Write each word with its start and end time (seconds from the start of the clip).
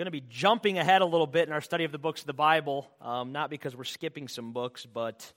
going 0.00 0.06
to 0.06 0.10
be 0.10 0.24
jumping 0.30 0.78
ahead 0.78 1.02
a 1.02 1.04
little 1.04 1.26
bit 1.26 1.46
in 1.46 1.52
our 1.52 1.60
study 1.60 1.84
of 1.84 1.92
the 1.92 1.98
books 1.98 2.22
of 2.22 2.26
the 2.26 2.32
Bible, 2.32 2.88
um, 3.02 3.32
not 3.32 3.50
because 3.50 3.76
we're 3.76 3.84
skipping 3.84 4.28
some 4.28 4.52
books, 4.52 4.86
but 4.86 5.30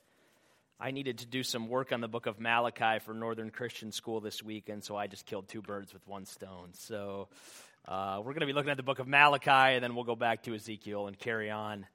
I 0.79 0.91
needed 0.91 1.17
to 1.17 1.25
do 1.25 1.43
some 1.43 1.67
work 1.67 1.91
on 1.91 1.99
the 1.99 2.07
book 2.07 2.27
of 2.27 2.39
Malachi 2.39 2.99
for 2.99 3.13
Northern 3.13 3.49
Christian 3.49 3.91
School 3.91 4.21
this 4.21 4.41
week, 4.41 4.69
and 4.69 4.81
so 4.81 4.95
I 4.95 5.07
just 5.07 5.25
killed 5.25 5.49
two 5.49 5.61
birds 5.61 5.93
with 5.93 6.07
one 6.07 6.25
stone. 6.25 6.69
So 6.75 7.27
uh, 7.89 8.19
we're 8.19 8.31
going 8.31 8.39
to 8.39 8.45
be 8.45 8.53
looking 8.53 8.71
at 8.71 8.77
the 8.77 8.83
book 8.83 8.99
of 8.99 9.07
Malachi, 9.09 9.75
and 9.75 9.83
then 9.83 9.95
we'll 9.95 10.05
go 10.05 10.15
back 10.15 10.43
to 10.43 10.55
Ezekiel 10.55 11.07
and 11.07 11.19
carry 11.19 11.51
on 11.51 11.85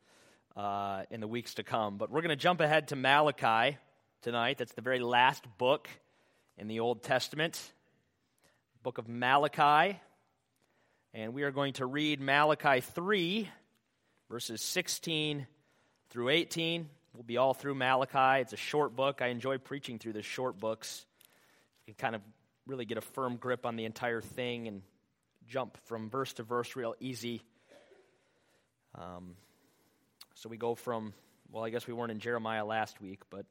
uh, 0.54 1.04
in 1.10 1.20
the 1.20 1.26
weeks 1.26 1.54
to 1.54 1.62
come. 1.62 1.96
But 1.96 2.10
we're 2.10 2.20
going 2.20 2.36
to 2.36 2.36
jump 2.36 2.60
ahead 2.60 2.88
to 2.88 2.96
Malachi 2.96 3.78
tonight. 4.20 4.58
That's 4.58 4.74
the 4.74 4.82
very 4.82 5.00
last 5.00 5.42
book 5.56 5.88
in 6.58 6.68
the 6.68 6.80
Old 6.80 7.02
Testament, 7.02 7.72
book 8.82 8.98
of 8.98 9.08
Malachi. 9.08 9.98
And 11.14 11.32
we 11.32 11.42
are 11.42 11.50
going 11.50 11.72
to 11.74 11.86
read 11.86 12.20
Malachi 12.20 12.82
3, 12.82 13.48
verses 14.28 14.60
16 14.60 15.46
through 16.10 16.28
18. 16.28 16.86
We'll 17.14 17.22
be 17.22 17.38
all 17.38 17.54
through 17.54 17.76
Malachi. 17.76 18.42
It's 18.42 18.52
a 18.52 18.58
short 18.58 18.94
book. 18.94 19.22
I 19.22 19.28
enjoy 19.28 19.56
preaching 19.56 19.98
through 19.98 20.12
the 20.12 20.22
short 20.22 20.60
books. 20.60 21.06
You 21.86 21.94
can 21.94 21.98
kind 21.98 22.14
of 22.14 22.20
really 22.66 22.84
get 22.84 22.98
a 22.98 23.00
firm 23.00 23.36
grip 23.36 23.64
on 23.64 23.76
the 23.76 23.86
entire 23.86 24.20
thing 24.20 24.68
and 24.68 24.82
jump 25.48 25.78
from 25.86 26.10
verse 26.10 26.34
to 26.34 26.42
verse 26.42 26.76
real 26.76 26.94
easy. 27.00 27.42
Um, 28.94 29.34
so 30.34 30.50
we 30.50 30.58
go 30.58 30.74
from, 30.74 31.14
well, 31.50 31.64
I 31.64 31.70
guess 31.70 31.86
we 31.86 31.94
weren't 31.94 32.12
in 32.12 32.20
Jeremiah 32.20 32.66
last 32.66 33.00
week, 33.00 33.22
but 33.30 33.46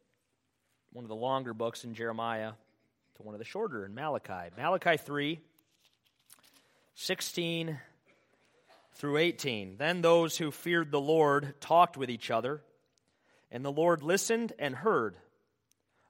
one 0.93 1.03
of 1.03 1.09
the 1.09 1.15
longer 1.15 1.55
books 1.55 1.85
in 1.85 1.95
Jeremiah 1.95 2.51
to 3.15 3.23
one 3.23 3.33
of 3.33 3.39
the 3.39 3.45
shorter 3.45 3.83
in 3.83 3.95
Malachi. 3.95 4.53
Malachi 4.55 4.97
3 4.97 5.39
16 6.99 7.79
through 8.95 9.17
18. 9.17 9.77
Then 9.77 10.01
those 10.01 10.35
who 10.35 10.49
feared 10.49 10.89
the 10.89 10.99
Lord 10.99 11.53
talked 11.61 11.95
with 11.95 12.09
each 12.09 12.31
other, 12.31 12.63
and 13.51 13.63
the 13.63 13.71
Lord 13.71 14.01
listened 14.01 14.53
and 14.57 14.73
heard. 14.73 15.15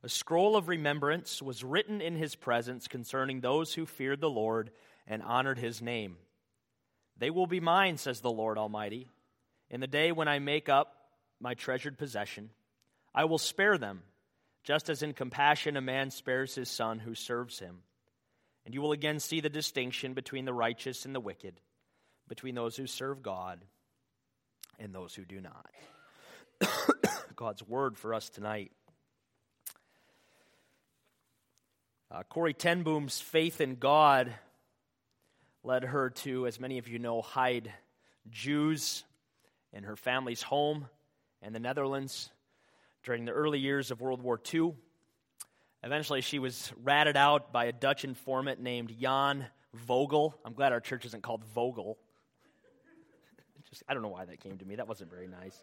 A 0.02 0.08
scroll 0.08 0.56
of 0.56 0.70
remembrance 0.70 1.42
was 1.42 1.62
written 1.62 2.00
in 2.00 2.16
his 2.16 2.36
presence 2.36 2.88
concerning 2.88 3.42
those 3.42 3.74
who 3.74 3.86
feared 3.86 4.22
the 4.22 4.30
Lord 4.30 4.72
and 5.06 5.22
honored 5.22 5.60
his 5.60 5.82
name. 5.82 6.16
They 7.18 7.32
will 7.32 7.48
be 7.48 7.60
mine, 7.60 7.98
says 7.98 8.22
the 8.22 8.32
Lord 8.32 8.58
Almighty, 8.58 9.10
in 9.70 9.82
the 9.82 9.88
day 9.88 10.14
when 10.14 10.30
I 10.30 10.40
make 10.40 10.70
up 10.70 10.94
my 11.42 11.54
treasured 11.54 11.98
possession. 11.98 12.50
I 13.14 13.26
will 13.26 13.40
spare 13.40 13.78
them, 13.78 14.04
just 14.64 14.90
as 14.90 15.04
in 15.04 15.12
compassion 15.12 15.76
a 15.76 15.82
man 15.82 16.12
spares 16.12 16.56
his 16.56 16.70
son 16.70 17.00
who 17.00 17.14
serves 17.14 17.60
him. 17.60 17.80
And 18.68 18.74
you 18.74 18.82
will 18.82 18.92
again 18.92 19.22
see 19.22 19.40
the 19.40 19.48
distinction 19.48 20.14
between 20.14 20.44
the 20.44 20.52
righteous 20.52 21.06
and 21.06 21.16
the 21.16 21.22
wicked, 21.22 21.62
between 22.28 22.54
those 22.54 22.76
who 22.76 22.86
serve 22.86 23.24
God 23.24 23.64
and 24.78 24.94
those 24.94 25.16
who 25.16 25.24
do 25.24 25.40
not. 25.40 25.70
God's 27.38 27.66
word 27.66 27.98
for 27.98 28.14
us 28.14 28.28
tonight. 28.28 28.74
Uh, 32.12 32.24
Corrie 32.24 32.54
ten 32.54 32.84
Boom's 32.84 33.22
faith 33.22 33.62
in 33.62 33.76
God 33.76 34.34
led 35.64 35.86
her 35.86 36.10
to, 36.10 36.46
as 36.46 36.60
many 36.60 36.78
of 36.78 36.90
you 36.90 37.00
know, 37.00 37.22
hide 37.22 37.72
Jews 38.30 39.06
in 39.72 39.86
her 39.86 39.96
family's 39.96 40.42
home 40.42 40.90
in 41.42 41.54
the 41.54 41.62
Netherlands 41.62 42.32
during 43.06 43.24
the 43.24 43.32
early 43.32 43.60
years 43.60 43.92
of 43.92 44.02
World 44.02 44.22
War 44.22 44.38
II. 44.54 44.74
Eventually, 45.88 46.20
she 46.20 46.38
was 46.38 46.74
ratted 46.84 47.16
out 47.16 47.54
by 47.54 47.64
a 47.64 47.72
Dutch 47.72 48.04
informant 48.04 48.60
named 48.60 48.94
Jan 49.00 49.46
Vogel. 49.74 50.36
I'm 50.44 50.52
glad 50.52 50.74
our 50.74 50.82
church 50.82 51.06
isn't 51.06 51.24
called 51.24 51.46
Vogel. 51.56 51.98
Just, 53.70 53.84
I 53.88 53.94
don't 53.94 54.04
know 54.04 54.10
why 54.10 54.26
that 54.26 54.42
came 54.42 54.58
to 54.58 54.66
me. 54.66 54.76
That 54.76 54.90
wasn't 54.90 55.10
very 55.10 55.28
nice. 55.30 55.58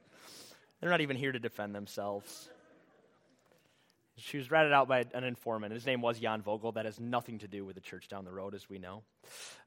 They're 0.80 0.88
not 0.88 1.02
even 1.02 1.18
here 1.18 1.30
to 1.30 1.38
defend 1.38 1.74
themselves. 1.74 2.48
She 4.16 4.38
was 4.38 4.50
ratted 4.50 4.72
out 4.72 4.88
by 4.88 5.04
an 5.12 5.24
informant. 5.24 5.74
His 5.74 5.84
name 5.84 6.00
was 6.00 6.18
Jan 6.20 6.40
Vogel. 6.40 6.72
That 6.72 6.86
has 6.86 6.98
nothing 6.98 7.40
to 7.40 7.46
do 7.46 7.66
with 7.66 7.74
the 7.74 7.82
church 7.82 8.08
down 8.08 8.24
the 8.24 8.32
road, 8.32 8.54
as 8.54 8.66
we 8.66 8.78
know. 8.78 9.02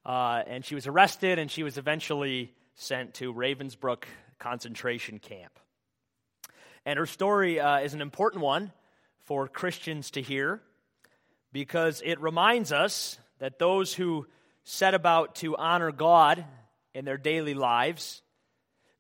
Uh, 0.04 0.42
and 0.48 0.66
she 0.66 0.74
was 0.74 0.88
arrested, 0.88 1.38
and 1.38 1.52
she 1.52 1.62
was 1.62 1.78
eventually 1.78 2.52
sent 2.74 3.14
to 3.14 3.32
Ravensbrück 3.32 4.06
concentration 4.40 5.20
camp. 5.20 5.60
And 6.84 6.98
her 6.98 7.06
story 7.06 7.60
uh, 7.60 7.82
is 7.82 7.94
an 7.94 8.02
important 8.02 8.42
one 8.42 8.72
for 9.28 9.50
Christians 9.50 10.12
to 10.12 10.22
hear 10.22 10.62
because 11.52 12.02
it 12.04 12.20
reminds 12.22 12.72
us 12.72 13.20
that 13.40 13.60
those 13.60 13.94
who 13.94 14.26
set 14.64 14.94
about 14.94 15.36
to 15.36 15.58
honor 15.58 15.92
God 15.92 16.46
in 16.94 17.04
their 17.04 17.18
daily 17.18 17.54
lives 17.54 18.22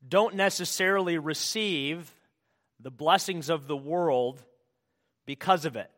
don't 0.08 0.36
necessarily 0.36 1.18
receive 1.18 2.14
the 2.82 2.92
blessings 2.92 3.50
of 3.50 3.68
the 3.68 3.78
world 3.78 4.44
because 5.26 5.64
of 5.64 5.78
it. 5.78 5.90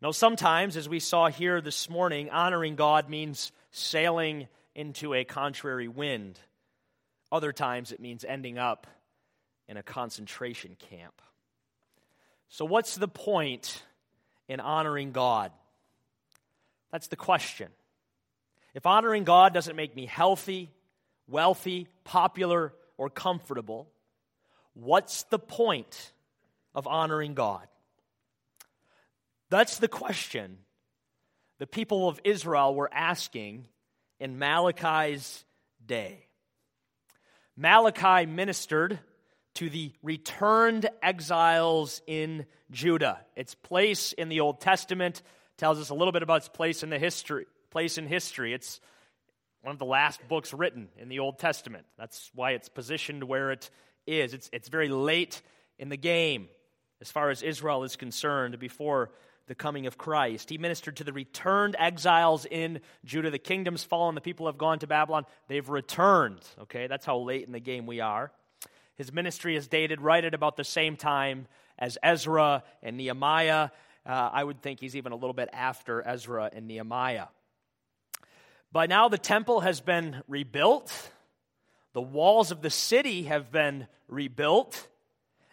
Now, 0.00 0.12
sometimes, 0.12 0.76
as 0.76 0.88
we 0.88 1.00
saw 1.00 1.28
here 1.28 1.60
this 1.60 1.90
morning, 1.90 2.30
honoring 2.30 2.76
God 2.76 3.10
means 3.10 3.50
sailing 3.72 4.46
into 4.76 5.12
a 5.12 5.24
contrary 5.24 5.88
wind. 5.88 6.38
Other 7.32 7.52
times, 7.52 7.90
it 7.90 8.00
means 8.00 8.24
ending 8.24 8.58
up 8.58 8.86
in 9.68 9.76
a 9.76 9.82
concentration 9.82 10.76
camp. 10.90 11.20
So, 12.52 12.66
what's 12.66 12.96
the 12.96 13.08
point 13.08 13.82
in 14.46 14.60
honoring 14.60 15.12
God? 15.12 15.52
That's 16.90 17.08
the 17.08 17.16
question. 17.16 17.68
If 18.74 18.84
honoring 18.84 19.24
God 19.24 19.54
doesn't 19.54 19.74
make 19.74 19.96
me 19.96 20.04
healthy, 20.04 20.70
wealthy, 21.26 21.88
popular, 22.04 22.74
or 22.98 23.08
comfortable, 23.08 23.88
what's 24.74 25.22
the 25.24 25.38
point 25.38 26.12
of 26.74 26.86
honoring 26.86 27.32
God? 27.32 27.66
That's 29.48 29.78
the 29.78 29.88
question 29.88 30.58
the 31.58 31.66
people 31.66 32.06
of 32.06 32.20
Israel 32.22 32.74
were 32.74 32.92
asking 32.92 33.66
in 34.20 34.38
Malachi's 34.38 35.42
day. 35.86 36.26
Malachi 37.56 38.26
ministered 38.26 38.98
to 39.54 39.68
the 39.68 39.92
returned 40.02 40.88
exiles 41.02 42.02
in 42.06 42.46
Judah. 42.70 43.20
Its 43.36 43.54
place 43.54 44.12
in 44.12 44.28
the 44.28 44.40
Old 44.40 44.60
Testament 44.60 45.22
tells 45.56 45.78
us 45.78 45.90
a 45.90 45.94
little 45.94 46.12
bit 46.12 46.22
about 46.22 46.38
its 46.38 46.48
place 46.48 46.82
in 46.82 46.90
the 46.90 46.98
history, 46.98 47.46
place 47.70 47.98
in 47.98 48.06
history. 48.06 48.54
It's 48.54 48.80
one 49.62 49.72
of 49.72 49.78
the 49.78 49.84
last 49.84 50.26
books 50.28 50.52
written 50.52 50.88
in 50.98 51.08
the 51.08 51.20
Old 51.20 51.38
Testament. 51.38 51.84
That's 51.98 52.30
why 52.34 52.52
it's 52.52 52.68
positioned 52.68 53.24
where 53.24 53.52
it 53.52 53.70
is. 54.06 54.34
It's, 54.34 54.50
it's 54.52 54.68
very 54.68 54.88
late 54.88 55.42
in 55.78 55.88
the 55.88 55.96
game 55.96 56.48
as 57.00 57.10
far 57.10 57.30
as 57.30 57.42
Israel 57.42 57.82
is 57.84 57.96
concerned 57.96 58.58
before 58.58 59.10
the 59.48 59.54
coming 59.54 59.86
of 59.86 59.98
Christ. 59.98 60.48
He 60.50 60.58
ministered 60.58 60.96
to 60.96 61.04
the 61.04 61.12
returned 61.12 61.76
exiles 61.78 62.46
in 62.46 62.80
Judah. 63.04 63.30
The 63.30 63.38
kingdom's 63.38 63.84
fallen, 63.84 64.14
the 64.14 64.20
people 64.20 64.46
have 64.46 64.58
gone 64.58 64.78
to 64.78 64.86
Babylon. 64.86 65.26
They've 65.48 65.68
returned. 65.68 66.40
Okay, 66.62 66.86
that's 66.86 67.04
how 67.04 67.18
late 67.18 67.44
in 67.44 67.52
the 67.52 67.60
game 67.60 67.86
we 67.86 68.00
are. 68.00 68.32
His 68.96 69.12
ministry 69.12 69.56
is 69.56 69.68
dated 69.68 70.00
right 70.00 70.24
at 70.24 70.34
about 70.34 70.56
the 70.56 70.64
same 70.64 70.96
time 70.96 71.46
as 71.78 71.98
Ezra 72.02 72.62
and 72.82 72.96
Nehemiah. 72.96 73.70
Uh, 74.04 74.30
I 74.32 74.44
would 74.44 74.60
think 74.62 74.80
he's 74.80 74.96
even 74.96 75.12
a 75.12 75.16
little 75.16 75.34
bit 75.34 75.48
after 75.52 76.06
Ezra 76.06 76.50
and 76.52 76.66
Nehemiah. 76.66 77.26
By 78.70 78.86
now, 78.86 79.08
the 79.08 79.18
temple 79.18 79.60
has 79.60 79.80
been 79.80 80.22
rebuilt, 80.28 81.10
the 81.92 82.00
walls 82.00 82.50
of 82.50 82.62
the 82.62 82.70
city 82.70 83.24
have 83.24 83.52
been 83.52 83.86
rebuilt. 84.08 84.88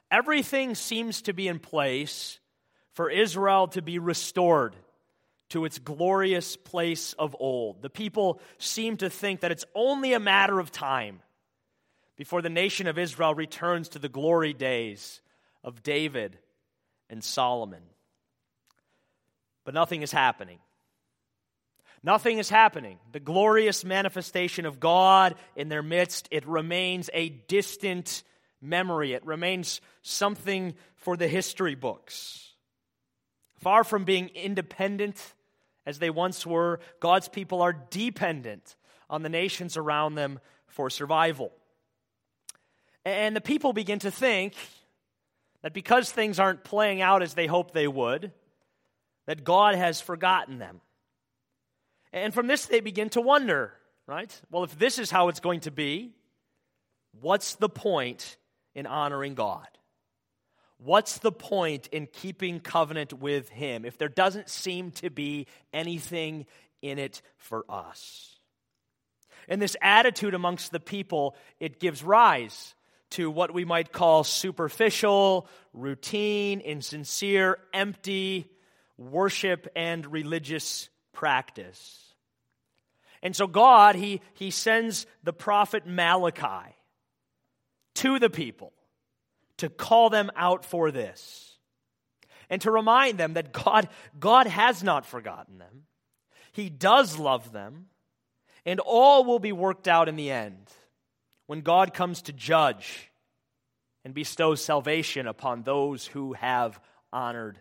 Everything 0.10 0.74
seems 0.74 1.22
to 1.24 1.34
be 1.34 1.48
in 1.48 1.60
place 1.60 2.40
for 2.94 3.10
Israel 3.10 3.68
to 3.70 3.82
be 3.82 4.00
restored 4.00 4.76
to 5.50 5.66
its 5.66 5.80
glorious 5.80 6.56
place 6.56 7.14
of 7.14 7.36
old. 7.40 7.82
The 7.82 7.90
people 7.90 8.40
seem 8.58 8.98
to 8.98 9.10
think 9.10 9.42
that 9.42 9.52
it's 9.52 9.66
only 9.76 10.14
a 10.14 10.20
matter 10.20 10.60
of 10.60 10.72
time 10.72 11.22
before 12.20 12.42
the 12.42 12.50
nation 12.50 12.86
of 12.86 12.98
Israel 12.98 13.34
returns 13.34 13.88
to 13.88 13.98
the 13.98 14.10
glory 14.10 14.52
days 14.52 15.22
of 15.64 15.82
David 15.82 16.38
and 17.10 17.24
Solomon. 17.24 17.82
But 19.64 19.74
nothing 19.74 20.02
is 20.02 20.12
happening. 20.12 20.60
Nothing 22.04 22.38
is 22.38 22.50
happening. 22.50 23.00
The 23.14 23.22
glorious 23.22 23.86
manifestation 23.86 24.66
of 24.66 24.82
God 24.82 25.36
in 25.56 25.70
their 25.70 25.82
midst, 25.82 26.28
it 26.30 26.46
remains 26.46 27.10
a 27.14 27.30
distant 27.30 28.24
memory. 28.62 29.14
It 29.14 29.26
remains 29.26 29.80
something 30.02 30.74
for 30.98 31.16
the 31.16 31.30
history 31.30 31.76
books. 31.76 32.50
Far 33.60 33.86
from 33.86 34.04
being 34.04 34.28
independent 34.36 35.16
as 35.86 36.00
they 36.00 36.10
once 36.10 36.46
were, 36.46 36.82
God's 37.00 37.30
people 37.30 37.62
are 37.62 37.72
dependent 37.72 38.76
on 39.10 39.24
the 39.24 39.30
nations 39.30 39.78
around 39.78 40.16
them 40.16 40.42
for 40.68 40.90
survival. 40.90 41.54
And 43.10 43.36
the 43.36 43.42
people 43.42 43.74
begin 43.74 44.00
to 44.00 44.12
think 44.12 44.54
that 45.62 45.74
because 45.74 46.12
things 46.12 46.40
aren't 46.40 46.64
playing 46.64 47.02
out 47.02 47.22
as 47.22 47.34
they 47.34 47.48
hoped 47.48 47.74
they 47.74 47.88
would, 47.88 48.32
that 49.26 49.44
God 49.44 49.76
has 49.76 50.02
forgotten 50.02 50.60
them. 50.60 50.82
And 52.12 52.34
from 52.34 52.48
this, 52.48 52.66
they 52.66 52.80
begin 52.80 53.10
to 53.10 53.22
wonder 53.22 53.74
right? 54.10 54.42
Well, 54.50 54.64
if 54.64 54.78
this 54.78 54.98
is 54.98 55.12
how 55.12 55.28
it's 55.28 55.40
going 55.40 55.62
to 55.62 55.72
be, 55.72 56.16
what's 57.22 57.56
the 57.56 57.70
point 57.70 58.38
in 58.74 58.88
honoring 58.88 59.36
God? 59.36 59.68
What's 60.80 61.20
the 61.20 61.32
point 61.32 61.88
in 61.88 62.08
keeping 62.08 62.60
covenant 62.60 63.14
with 63.14 63.50
Him 63.50 63.86
if 63.86 64.00
there 64.00 64.10
doesn't 64.10 64.50
seem 64.50 64.92
to 64.94 65.12
be 65.12 65.46
anything 65.72 66.48
in 66.82 66.98
it 66.98 67.22
for 67.38 67.66
us? 67.70 68.40
And 69.48 69.62
this 69.62 69.78
attitude 69.80 70.34
amongst 70.34 70.72
the 70.72 70.80
people, 70.80 71.36
it 71.60 71.80
gives 71.80 72.04
rise 72.04 72.74
to 73.12 73.32
what 73.32 73.54
we 73.54 73.66
might 73.66 73.92
call 73.92 74.24
superficial, 74.24 75.48
routine, 75.74 76.60
insincere, 76.60 77.58
empty 77.74 78.50
worship 78.98 79.68
and 79.76 80.12
religious 80.12 80.90
practice. 81.14 82.14
And 83.22 83.36
so 83.36 83.48
God, 83.48 83.96
he, 83.96 84.22
he 84.34 84.52
sends 84.52 85.06
the 85.24 85.34
prophet 85.34 85.86
Malachi 85.86 86.76
to 87.96 88.20
the 88.20 88.30
people 88.30 88.74
to 89.58 89.70
call 89.70 90.10
them 90.10 90.32
out 90.36 90.64
for 90.64 90.92
this 90.92 91.58
and 92.50 92.62
to 92.62 92.72
remind 92.72 93.18
them 93.18 93.34
that 93.34 93.52
God, 93.52 93.90
God 94.20 94.48
has 94.48 94.84
not 94.84 95.06
forgotten 95.06 95.58
them. 95.58 95.84
He 96.52 96.70
does 96.70 97.18
love 97.18 97.52
them, 97.52 97.88
and 98.66 98.80
all 98.80 99.24
will 99.24 99.40
be 99.40 99.52
worked 99.52 99.88
out 99.88 100.10
in 100.10 100.16
the 100.16 100.32
end 100.32 100.68
when 101.50 101.62
God 101.62 101.96
comes 101.96 102.22
to 102.22 102.32
judge 102.32 103.10
and 104.06 104.14
bestows 104.14 104.64
salvation 104.64 105.26
upon 105.26 105.64
those 105.64 106.06
who 106.06 106.34
have 106.34 106.80
honored 107.12 107.60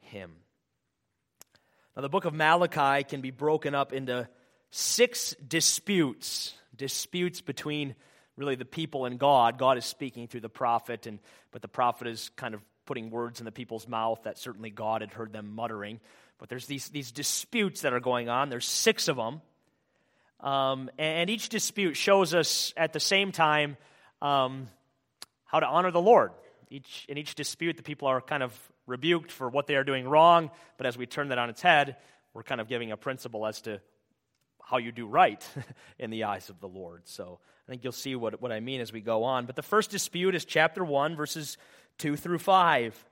him. 0.00 0.32
Now, 1.94 2.00
the 2.00 2.08
book 2.08 2.24
of 2.24 2.32
Malachi 2.32 3.04
can 3.04 3.20
be 3.20 3.30
broken 3.30 3.74
up 3.74 3.92
into 3.92 4.26
six 4.70 5.36
disputes, 5.46 6.54
disputes 6.74 7.42
between 7.42 7.96
really 8.38 8.54
the 8.54 8.64
people 8.64 9.04
and 9.04 9.18
God. 9.18 9.58
God 9.58 9.76
is 9.76 9.84
speaking 9.84 10.26
through 10.26 10.40
the 10.40 10.48
prophet, 10.48 11.06
and, 11.06 11.18
but 11.50 11.60
the 11.60 11.68
prophet 11.68 12.06
is 12.06 12.30
kind 12.34 12.54
of 12.54 12.62
putting 12.86 13.10
words 13.10 13.40
in 13.40 13.44
the 13.44 13.52
people's 13.52 13.86
mouth 13.86 14.22
that 14.22 14.38
certainly 14.38 14.70
God 14.70 15.02
had 15.02 15.12
heard 15.12 15.34
them 15.34 15.54
muttering. 15.54 16.00
But 16.38 16.48
there's 16.48 16.64
these, 16.64 16.88
these 16.88 17.12
disputes 17.12 17.82
that 17.82 17.92
are 17.92 18.00
going 18.00 18.30
on. 18.30 18.48
There's 18.48 18.64
six 18.64 19.06
of 19.06 19.16
them. 19.16 19.42
Um, 20.40 20.90
and 20.98 21.28
each 21.28 21.48
dispute 21.48 21.96
shows 21.96 22.34
us 22.34 22.72
at 22.76 22.92
the 22.92 23.00
same 23.00 23.32
time 23.32 23.76
um, 24.22 24.68
how 25.44 25.60
to 25.60 25.66
honor 25.66 25.90
the 25.90 26.00
Lord. 26.00 26.32
Each, 26.70 27.06
in 27.08 27.18
each 27.18 27.34
dispute, 27.34 27.76
the 27.76 27.82
people 27.82 28.08
are 28.08 28.20
kind 28.20 28.42
of 28.42 28.52
rebuked 28.86 29.32
for 29.32 29.48
what 29.48 29.66
they 29.66 29.76
are 29.76 29.84
doing 29.84 30.08
wrong, 30.08 30.50
but 30.76 30.86
as 30.86 30.96
we 30.96 31.06
turn 31.06 31.28
that 31.28 31.38
on 31.38 31.50
its 31.50 31.62
head, 31.62 31.96
we're 32.34 32.42
kind 32.42 32.60
of 32.60 32.68
giving 32.68 32.92
a 32.92 32.96
principle 32.96 33.46
as 33.46 33.60
to 33.62 33.80
how 34.62 34.76
you 34.76 34.92
do 34.92 35.06
right 35.06 35.46
in 35.98 36.10
the 36.10 36.24
eyes 36.24 36.50
of 36.50 36.60
the 36.60 36.68
Lord. 36.68 37.02
So 37.04 37.40
I 37.66 37.72
think 37.72 37.84
you'll 37.84 37.92
see 37.92 38.14
what, 38.14 38.40
what 38.40 38.52
I 38.52 38.60
mean 38.60 38.80
as 38.80 38.92
we 38.92 39.00
go 39.00 39.24
on. 39.24 39.46
But 39.46 39.56
the 39.56 39.62
first 39.62 39.90
dispute 39.90 40.34
is 40.34 40.44
chapter 40.44 40.84
1, 40.84 41.16
verses 41.16 41.56
2 41.98 42.16
through 42.16 42.38
5. 42.38 43.04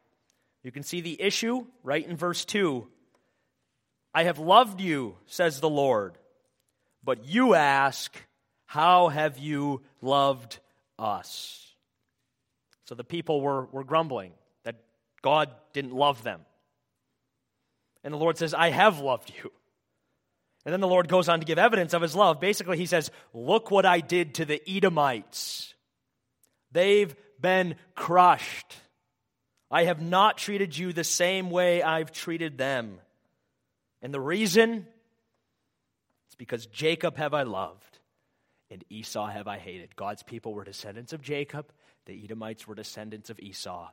You 0.63 0.73
can 0.73 0.83
see 0.83 1.01
the 1.01 1.21
issue 1.21 1.67
right 1.83 2.07
in 2.07 2.17
verse 2.17 2.45
2. 2.45 2.87
I 4.15 4.25
have 4.25 4.39
loved 4.39 4.81
you, 4.81 5.17
says 5.27 5.61
the 5.61 5.69
Lord. 5.69 6.19
But 7.07 7.25
you 7.25 7.55
ask, 7.55 8.15
How 8.67 9.09
have 9.09 9.39
you 9.39 9.81
loved 10.03 10.59
us? 10.99 11.63
So 12.85 12.95
the 12.95 13.05
people 13.05 13.41
were, 13.41 13.67
were 13.67 13.85
grumbling 13.85 14.33
that 14.65 14.77
God 15.23 15.51
didn't 15.73 15.95
love 15.95 16.23
them. 16.23 16.41
And 18.05 18.13
the 18.13 18.19
Lord 18.19 18.37
says, 18.37 18.55
I 18.55 18.71
have 18.71 19.01
loved 19.01 19.33
you. 19.43 19.51
And 20.65 20.73
then 20.73 20.81
the 20.81 20.89
Lord 20.89 21.07
goes 21.07 21.29
on 21.29 21.39
to 21.39 21.47
give 21.47 21.59
evidence 21.59 21.95
of 21.95 22.03
his 22.03 22.17
love. 22.17 22.41
Basically, 22.41 22.77
he 22.77 22.87
says, 22.87 23.13
Look 23.33 23.71
what 23.71 23.87
I 23.87 24.01
did 24.01 24.35
to 24.35 24.45
the 24.45 24.61
Edomites. 24.69 25.75
They've 26.73 27.15
been 27.41 27.77
crushed. 27.95 28.77
I 29.71 29.85
have 29.85 30.03
not 30.03 30.39
treated 30.39 30.77
you 30.77 30.93
the 30.93 31.05
same 31.05 31.51
way 31.51 31.85
I've 31.85 32.11
treated 32.11 32.59
them. 32.59 32.99
And 34.03 34.13
the 34.13 34.21
reason? 34.21 34.87
Because 36.39 36.67
Jacob 36.67 37.17
have 37.17 37.35
I 37.35 37.43
loved, 37.45 37.99
and 38.71 38.85
Esau 38.91 39.27
have 39.27 39.49
I 39.49 39.59
hated. 39.59 39.97
God's 39.97 40.23
people 40.23 40.53
were 40.53 40.65
descendants 40.65 41.13
of 41.13 41.23
Jacob, 41.23 41.73
the 42.07 42.25
Edomites 42.25 42.67
were 42.67 42.75
descendants 42.75 43.31
of 43.31 43.39
Esau. 43.41 43.89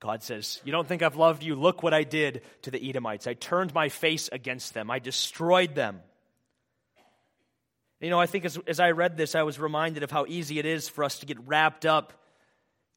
God 0.00 0.22
says, 0.22 0.60
You 0.64 0.72
don't 0.72 0.86
think 0.86 1.02
I've 1.02 1.16
loved 1.16 1.42
you? 1.42 1.56
Look 1.56 1.82
what 1.82 1.92
I 1.92 2.04
did 2.04 2.42
to 2.62 2.70
the 2.70 2.88
Edomites. 2.88 3.26
I 3.26 3.34
turned 3.34 3.74
my 3.74 3.88
face 3.88 4.28
against 4.30 4.74
them, 4.74 4.90
I 4.90 4.98
destroyed 4.98 5.74
them. 5.74 6.00
You 8.00 8.10
know, 8.10 8.20
I 8.20 8.26
think 8.26 8.44
as, 8.44 8.56
as 8.68 8.78
I 8.78 8.92
read 8.92 9.16
this, 9.16 9.34
I 9.34 9.42
was 9.42 9.58
reminded 9.58 10.04
of 10.04 10.10
how 10.12 10.24
easy 10.28 10.60
it 10.60 10.66
is 10.66 10.88
for 10.88 11.02
us 11.02 11.18
to 11.18 11.26
get 11.26 11.36
wrapped 11.48 11.84
up 11.84 12.12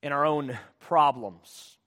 in 0.04 0.12
our 0.12 0.26
own 0.26 0.58
problems 0.80 1.78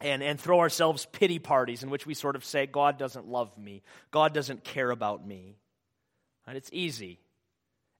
and, 0.00 0.22
and 0.22 0.40
throw 0.40 0.60
ourselves 0.60 1.06
pity 1.12 1.38
parties 1.38 1.82
in 1.82 1.90
which 1.90 2.06
we 2.06 2.14
sort 2.14 2.36
of 2.36 2.44
say, 2.44 2.64
God 2.66 2.98
doesn't 2.98 3.26
love 3.26 3.56
me, 3.58 3.82
God 4.10 4.32
doesn't 4.32 4.64
care 4.64 4.90
about 4.90 5.26
me. 5.26 5.57
And 6.48 6.56
it's 6.56 6.70
easy. 6.72 7.20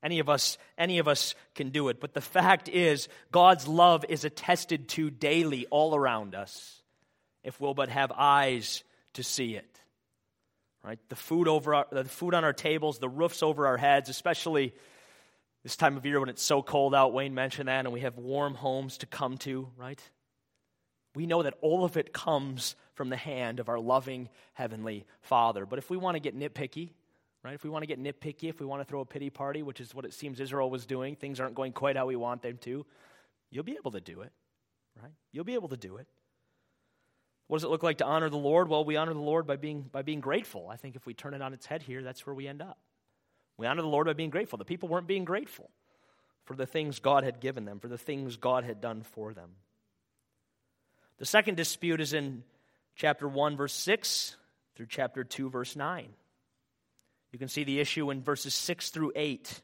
Any 0.02 0.20
of 0.20 0.28
us, 0.28 0.56
any 0.78 0.98
of 1.00 1.06
us 1.06 1.34
can 1.54 1.68
do 1.68 1.88
it. 1.88 2.00
But 2.00 2.14
the 2.14 2.20
fact 2.22 2.68
is, 2.68 3.08
God's 3.30 3.68
love 3.68 4.06
is 4.08 4.24
attested 4.24 4.88
to 4.90 5.10
daily 5.10 5.66
all 5.66 5.94
around 5.94 6.34
us, 6.34 6.80
if 7.44 7.60
we'll 7.60 7.74
but 7.74 7.90
have 7.90 8.10
eyes 8.16 8.84
to 9.14 9.22
see 9.22 9.54
it. 9.54 9.80
Right? 10.82 10.98
The 11.10 11.16
food 11.16 11.46
over 11.46 11.74
our, 11.74 11.86
the 11.90 12.04
food 12.04 12.32
on 12.32 12.44
our 12.44 12.52
tables, 12.54 12.98
the 12.98 13.08
roofs 13.08 13.42
over 13.42 13.66
our 13.66 13.76
heads, 13.76 14.08
especially 14.08 14.72
this 15.62 15.76
time 15.76 15.98
of 15.98 16.06
year 16.06 16.20
when 16.20 16.30
it's 16.30 16.42
so 16.42 16.62
cold 16.62 16.94
out. 16.94 17.12
Wayne 17.12 17.34
mentioned 17.34 17.68
that, 17.68 17.84
and 17.84 17.92
we 17.92 18.00
have 18.00 18.16
warm 18.16 18.54
homes 18.54 18.98
to 18.98 19.06
come 19.06 19.36
to, 19.38 19.68
right? 19.76 20.00
We 21.14 21.26
know 21.26 21.42
that 21.42 21.54
all 21.60 21.84
of 21.84 21.98
it 21.98 22.14
comes 22.14 22.76
from 22.94 23.10
the 23.10 23.16
hand 23.16 23.60
of 23.60 23.68
our 23.68 23.80
loving 23.80 24.30
Heavenly 24.54 25.04
Father. 25.20 25.66
But 25.66 25.78
if 25.78 25.90
we 25.90 25.96
want 25.96 26.14
to 26.14 26.20
get 26.20 26.38
nitpicky, 26.38 26.90
Right? 27.42 27.54
If 27.54 27.62
we 27.62 27.70
want 27.70 27.82
to 27.82 27.86
get 27.86 28.02
nitpicky, 28.02 28.48
if 28.48 28.60
we 28.60 28.66
want 28.66 28.80
to 28.80 28.84
throw 28.84 29.00
a 29.00 29.04
pity 29.04 29.30
party, 29.30 29.62
which 29.62 29.80
is 29.80 29.94
what 29.94 30.04
it 30.04 30.12
seems 30.12 30.40
Israel 30.40 30.70
was 30.70 30.86
doing, 30.86 31.14
things 31.14 31.40
aren't 31.40 31.54
going 31.54 31.72
quite 31.72 31.96
how 31.96 32.06
we 32.06 32.16
want 32.16 32.42
them 32.42 32.58
to, 32.62 32.84
you'll 33.50 33.64
be 33.64 33.76
able 33.78 33.92
to 33.92 34.00
do 34.00 34.22
it. 34.22 34.32
Right? 35.00 35.12
You'll 35.32 35.44
be 35.44 35.54
able 35.54 35.68
to 35.68 35.76
do 35.76 35.96
it. 35.96 36.06
What 37.46 37.58
does 37.58 37.64
it 37.64 37.70
look 37.70 37.82
like 37.82 37.98
to 37.98 38.04
honor 38.04 38.28
the 38.28 38.36
Lord? 38.36 38.68
Well, 38.68 38.84
we 38.84 38.96
honor 38.96 39.14
the 39.14 39.20
Lord 39.20 39.46
by 39.46 39.56
being, 39.56 39.82
by 39.82 40.02
being 40.02 40.20
grateful. 40.20 40.68
I 40.70 40.76
think 40.76 40.96
if 40.96 41.06
we 41.06 41.14
turn 41.14 41.32
it 41.32 41.40
on 41.40 41.54
its 41.54 41.64
head 41.64 41.82
here, 41.82 42.02
that's 42.02 42.26
where 42.26 42.34
we 42.34 42.46
end 42.46 42.60
up. 42.60 42.78
We 43.56 43.66
honor 43.66 43.82
the 43.82 43.88
Lord 43.88 44.06
by 44.06 44.12
being 44.12 44.30
grateful. 44.30 44.58
The 44.58 44.64
people 44.64 44.88
weren't 44.88 45.06
being 45.06 45.24
grateful 45.24 45.70
for 46.44 46.54
the 46.54 46.66
things 46.66 46.98
God 46.98 47.24
had 47.24 47.40
given 47.40 47.64
them, 47.64 47.78
for 47.78 47.88
the 47.88 47.98
things 47.98 48.36
God 48.36 48.64
had 48.64 48.80
done 48.80 49.02
for 49.02 49.32
them. 49.32 49.50
The 51.18 51.26
second 51.26 51.56
dispute 51.56 52.00
is 52.00 52.12
in 52.12 52.42
chapter 52.94 53.26
1, 53.26 53.56
verse 53.56 53.74
6 53.74 54.36
through 54.76 54.86
chapter 54.86 55.24
2, 55.24 55.50
verse 55.50 55.74
9. 55.74 56.08
You 57.32 57.38
can 57.38 57.48
see 57.48 57.64
the 57.64 57.80
issue 57.80 58.10
in 58.10 58.22
verses 58.22 58.54
6 58.54 58.90
through 58.90 59.12
8. 59.14 59.60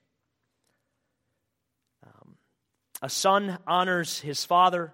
Um, 2.04 2.36
a 3.00 3.08
son 3.08 3.58
honors 3.66 4.20
his 4.20 4.44
father, 4.44 4.92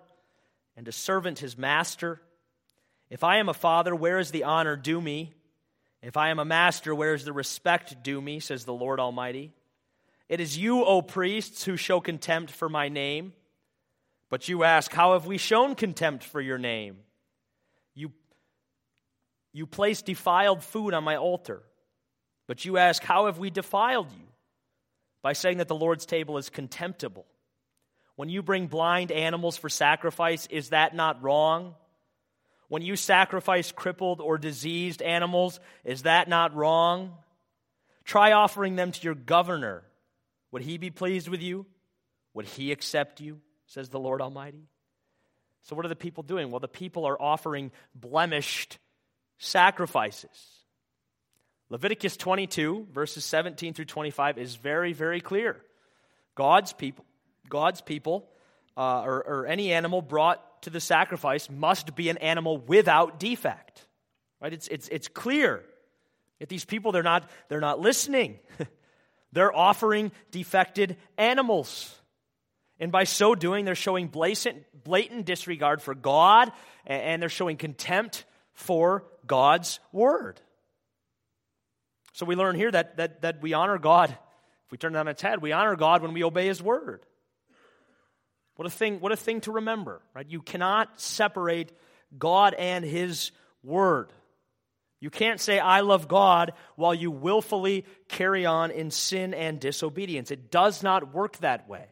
and 0.76 0.86
a 0.86 0.92
servant 0.92 1.40
his 1.40 1.58
master. 1.58 2.20
If 3.10 3.24
I 3.24 3.38
am 3.38 3.48
a 3.48 3.54
father, 3.54 3.94
where 3.94 4.18
is 4.18 4.30
the 4.30 4.44
honor 4.44 4.76
due 4.76 5.00
me? 5.00 5.34
If 6.02 6.16
I 6.16 6.30
am 6.30 6.38
a 6.38 6.44
master, 6.44 6.94
where 6.94 7.14
is 7.14 7.24
the 7.24 7.32
respect 7.32 8.02
due 8.02 8.20
me, 8.20 8.40
says 8.40 8.64
the 8.64 8.72
Lord 8.72 9.00
Almighty? 9.00 9.52
It 10.28 10.40
is 10.40 10.56
you, 10.56 10.84
O 10.84 11.02
priests, 11.02 11.64
who 11.64 11.76
show 11.76 12.00
contempt 12.00 12.52
for 12.52 12.68
my 12.68 12.88
name. 12.88 13.32
But 14.30 14.48
you 14.48 14.62
ask, 14.62 14.92
How 14.92 15.14
have 15.14 15.26
we 15.26 15.38
shown 15.38 15.74
contempt 15.74 16.22
for 16.22 16.40
your 16.40 16.56
name? 16.56 16.98
You, 17.94 18.12
you 19.52 19.66
place 19.66 20.02
defiled 20.02 20.62
food 20.62 20.94
on 20.94 21.02
my 21.02 21.16
altar. 21.16 21.62
But 22.50 22.64
you 22.64 22.78
ask, 22.78 23.04
How 23.04 23.26
have 23.26 23.38
we 23.38 23.49
defiled 23.49 24.11
you? 24.11 24.26
By 25.23 25.35
saying 25.35 25.59
that 25.59 25.69
the 25.69 25.76
Lord's 25.76 26.04
table 26.04 26.37
is 26.37 26.50
contemptible. 26.50 27.25
When 28.16 28.28
you 28.28 28.42
bring 28.42 28.66
blind 28.66 29.12
animals 29.12 29.57
for 29.57 29.69
sacrifice, 29.69 30.49
is 30.50 30.71
that 30.71 30.92
not 30.92 31.23
wrong? 31.23 31.76
When 32.66 32.83
you 32.83 32.97
sacrifice 32.97 33.71
crippled 33.71 34.21
or 34.21 34.37
diseased 34.37 35.00
animals, 35.00 35.61
is 35.85 36.02
that 36.02 36.28
not 36.28 36.52
wrong? 36.57 37.12
Try 38.02 38.33
offering 38.33 38.75
them 38.75 38.90
to 38.90 39.00
your 39.00 39.14
governor. 39.14 39.85
Would 40.50 40.62
he 40.62 40.76
be 40.76 40.90
pleased 40.90 41.28
with 41.28 41.42
you? 41.42 41.66
Would 42.35 42.47
he 42.47 42.73
accept 42.73 43.21
you? 43.21 43.40
Says 43.66 43.90
the 43.90 44.00
Lord 44.00 44.21
Almighty. 44.21 44.66
So, 45.62 45.76
what 45.76 45.85
are 45.85 45.88
the 45.88 45.95
people 45.95 46.25
doing? 46.25 46.50
Well, 46.50 46.59
the 46.59 46.66
people 46.66 47.07
are 47.07 47.23
offering 47.23 47.71
blemished 47.95 48.78
sacrifices. 49.38 50.60
Leviticus 51.70 52.16
22, 52.16 52.88
verses 52.92 53.24
17 53.24 53.74
through 53.74 53.84
25, 53.84 54.38
is 54.38 54.56
very, 54.56 54.92
very 54.92 55.20
clear. 55.20 55.56
God's 56.34 56.72
people, 56.72 57.04
God's 57.48 57.80
people 57.80 58.28
uh, 58.76 59.02
or, 59.02 59.24
or 59.26 59.46
any 59.46 59.72
animal 59.72 60.02
brought 60.02 60.62
to 60.62 60.70
the 60.70 60.80
sacrifice 60.80 61.48
must 61.48 61.94
be 61.94 62.08
an 62.08 62.18
animal 62.18 62.58
without 62.58 63.20
defect. 63.20 63.86
Right? 64.40 64.52
It's, 64.52 64.66
it's, 64.68 64.88
it's 64.88 65.06
clear. 65.08 65.62
Yet 66.40 66.48
these 66.48 66.64
people, 66.64 66.90
they're 66.90 67.02
not, 67.02 67.30
they're 67.48 67.60
not 67.60 67.80
listening. 67.80 68.38
They're 69.32 69.56
offering 69.56 70.10
defected 70.32 70.96
animals. 71.16 71.96
And 72.80 72.90
by 72.90 73.04
so 73.04 73.36
doing, 73.36 73.64
they're 73.64 73.76
showing 73.76 74.08
blatant, 74.08 74.64
blatant 74.82 75.24
disregard 75.24 75.82
for 75.82 75.94
God 75.94 76.50
and 76.84 77.22
they're 77.22 77.28
showing 77.28 77.56
contempt 77.56 78.24
for 78.54 79.04
God's 79.26 79.78
word. 79.92 80.40
So 82.12 82.26
we 82.26 82.37
learn 82.37 82.57
here 82.57 82.71
that, 82.71 82.97
that, 82.97 83.23
that 83.23 83.43
we 83.43 83.52
honor 83.52 83.79
God. 83.79 84.11
If 84.11 84.73
we 84.73 84.79
turn 84.79 84.95
it 84.95 84.99
on 84.99 85.09
its 85.09 85.23
head, 85.23 85.43
we 85.43 85.52
honor 85.52 85.76
God 85.76 86.02
when 86.02 86.12
we 86.12 86.25
obey 86.25 86.47
his 86.47 86.62
word. 86.62 87.05
What 88.57 88.67
a 88.67 88.71
thing, 88.71 89.00
what 89.00 89.12
a 89.12 89.17
thing 89.17 89.40
to 89.43 89.52
remember, 89.52 90.02
right? 90.14 90.26
You 90.29 90.43
cannot 90.43 91.00
separate 91.00 91.73
God 92.19 92.55
and 92.55 92.85
his 92.85 93.33
word. 93.62 94.12
You 95.00 95.09
can't 95.09 95.40
say, 95.40 95.59
I 95.59 95.81
love 95.81 96.09
God, 96.09 96.52
while 96.76 96.95
you 96.95 97.11
willfully 97.11 97.87
carry 98.09 98.45
on 98.45 98.71
in 98.71 98.90
sin 98.90 99.33
and 99.33 99.59
disobedience. 99.59 100.31
It 100.31 100.50
does 100.50 100.83
not 100.83 101.14
work 101.14 101.38
that 101.38 101.69
way. 101.69 101.87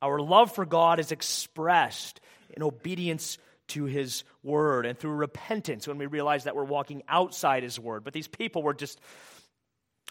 Our 0.00 0.18
love 0.18 0.52
for 0.52 0.64
God 0.64 0.98
is 0.98 1.12
expressed 1.12 2.20
in 2.50 2.62
obedience 2.62 3.36
to 3.68 3.84
His 3.84 4.24
word 4.42 4.86
and 4.86 4.98
through 4.98 5.12
repentance 5.12 5.86
when 5.86 5.98
we 5.98 6.06
realize 6.06 6.44
that 6.44 6.56
we're 6.56 6.64
walking 6.64 7.02
outside 7.08 7.62
His 7.62 7.78
word. 7.78 8.04
But 8.04 8.12
these 8.12 8.28
people 8.28 8.62
were 8.62 8.74
just 8.74 9.00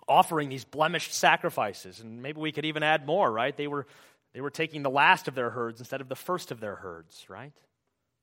offering 0.08 0.50
these 0.50 0.66
blemished 0.66 1.14
sacrifices, 1.14 2.00
and 2.00 2.22
maybe 2.22 2.40
we 2.40 2.52
could 2.52 2.66
even 2.66 2.84
add 2.84 3.06
more, 3.06 3.32
right? 3.32 3.56
They 3.56 3.68
were, 3.68 3.88
they 4.34 4.42
were 4.42 4.52
taking 4.52 4.84
the 4.84 4.90
last 4.90 5.28
of 5.28 5.36
their 5.36 5.50
herds 5.50 5.80
instead 5.80 6.02
of 6.02 6.10
the 6.10 6.16
first 6.16 6.52
of 6.52 6.60
their 6.60 6.76
herds, 6.76 7.26
right? 7.28 7.54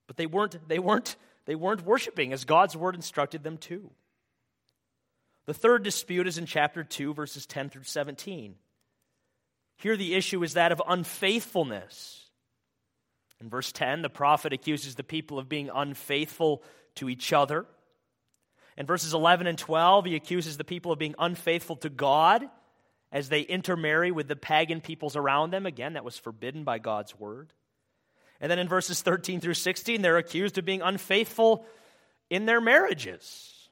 But 0.07 0.17
they 0.17 0.27
weren't, 0.27 0.57
they 0.69 0.79
weren't 0.79 1.17
they 1.45 1.55
weren't 1.55 1.85
worshiping 1.85 2.33
as 2.33 2.45
God's 2.45 2.77
word 2.77 2.95
instructed 2.95 3.43
them 3.43 3.59
to. 3.59 3.91
The 5.47 5.55
third 5.55 5.83
dispute 5.83 6.27
is 6.27 6.39
in 6.39 6.47
chapter 6.47 6.85
2, 6.85 7.15
verses 7.15 7.47
10 7.47 7.71
through 7.71 7.83
17. 7.83 8.55
Here, 9.79 9.97
the 9.97 10.15
issue 10.15 10.43
is 10.45 10.55
that 10.55 10.71
of 10.71 10.81
unfaithfulness. 10.87 12.22
In 13.43 13.49
verse 13.49 13.73
10, 13.73 14.03
the 14.03 14.09
prophet 14.09 14.53
accuses 14.53 14.95
the 14.95 15.03
people 15.03 15.39
of 15.39 15.49
being 15.49 15.69
unfaithful 15.75 16.63
to 16.95 17.09
each 17.09 17.33
other. 17.33 17.67
In 18.77 18.87
verses 18.87 19.15
11 19.15 19.49
and 19.49 19.59
12, 19.59 20.07
he 20.07 20.15
accuses 20.15 20.57
the 20.57 20.65
people 20.65 20.93
of 20.93 21.01
being 21.01 21.17
unfaithful 21.19 21.77
to 21.77 21.91
God 21.91 22.49
as 23.11 23.29
they 23.29 23.41
intermarry 23.41 24.13
with 24.13 24.29
the 24.29 24.37
pagan 24.37 24.81
peoples 24.81 25.17
around 25.17 25.51
them. 25.51 25.67
Again, 25.67 25.95
that 25.95 26.05
was 26.05 26.17
forbidden 26.17 26.63
by 26.63 26.79
God's 26.79 27.19
word. 27.19 27.53
And 28.41 28.49
then 28.49 28.61
in 28.61 28.69
verses 28.69 29.03
13 29.03 29.41
through 29.41 29.55
16, 29.55 30.03
they're 30.03 30.19
accused 30.19 30.57
of 30.57 30.65
being 30.65 30.81
unfaithful 30.81 31.67
in 32.31 32.47
their 32.47 32.61
marriages. 32.61 33.69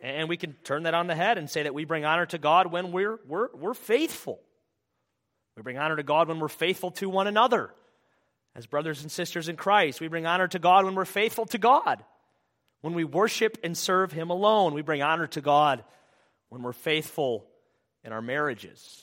And 0.00 0.28
we 0.28 0.36
can 0.36 0.52
turn 0.64 0.84
that 0.84 0.94
on 0.94 1.08
the 1.08 1.16
head 1.16 1.38
and 1.38 1.50
say 1.50 1.64
that 1.64 1.74
we 1.74 1.84
bring 1.84 2.04
honor 2.04 2.26
to 2.26 2.38
God 2.38 2.70
when 2.70 2.92
we're, 2.92 3.18
we're, 3.26 3.48
we're 3.52 3.74
faithful. 3.74 4.40
We 5.56 5.62
bring 5.62 5.78
honor 5.78 5.96
to 5.96 6.04
God 6.04 6.28
when 6.28 6.38
we're 6.38 6.48
faithful 6.48 6.92
to 6.92 7.08
one 7.08 7.26
another 7.26 7.72
as 8.54 8.66
brothers 8.66 9.02
and 9.02 9.10
sisters 9.10 9.48
in 9.48 9.56
Christ. 9.56 10.00
We 10.00 10.08
bring 10.08 10.26
honor 10.26 10.48
to 10.48 10.58
God 10.58 10.84
when 10.84 10.94
we're 10.94 11.04
faithful 11.04 11.46
to 11.46 11.58
God. 11.58 12.04
When 12.80 12.94
we 12.94 13.04
worship 13.04 13.58
and 13.62 13.76
serve 13.76 14.12
Him 14.12 14.30
alone, 14.30 14.74
we 14.74 14.82
bring 14.82 15.02
honor 15.02 15.26
to 15.28 15.40
God 15.40 15.84
when 16.48 16.62
we're 16.62 16.72
faithful 16.72 17.46
in 18.04 18.12
our 18.12 18.22
marriages. 18.22 19.02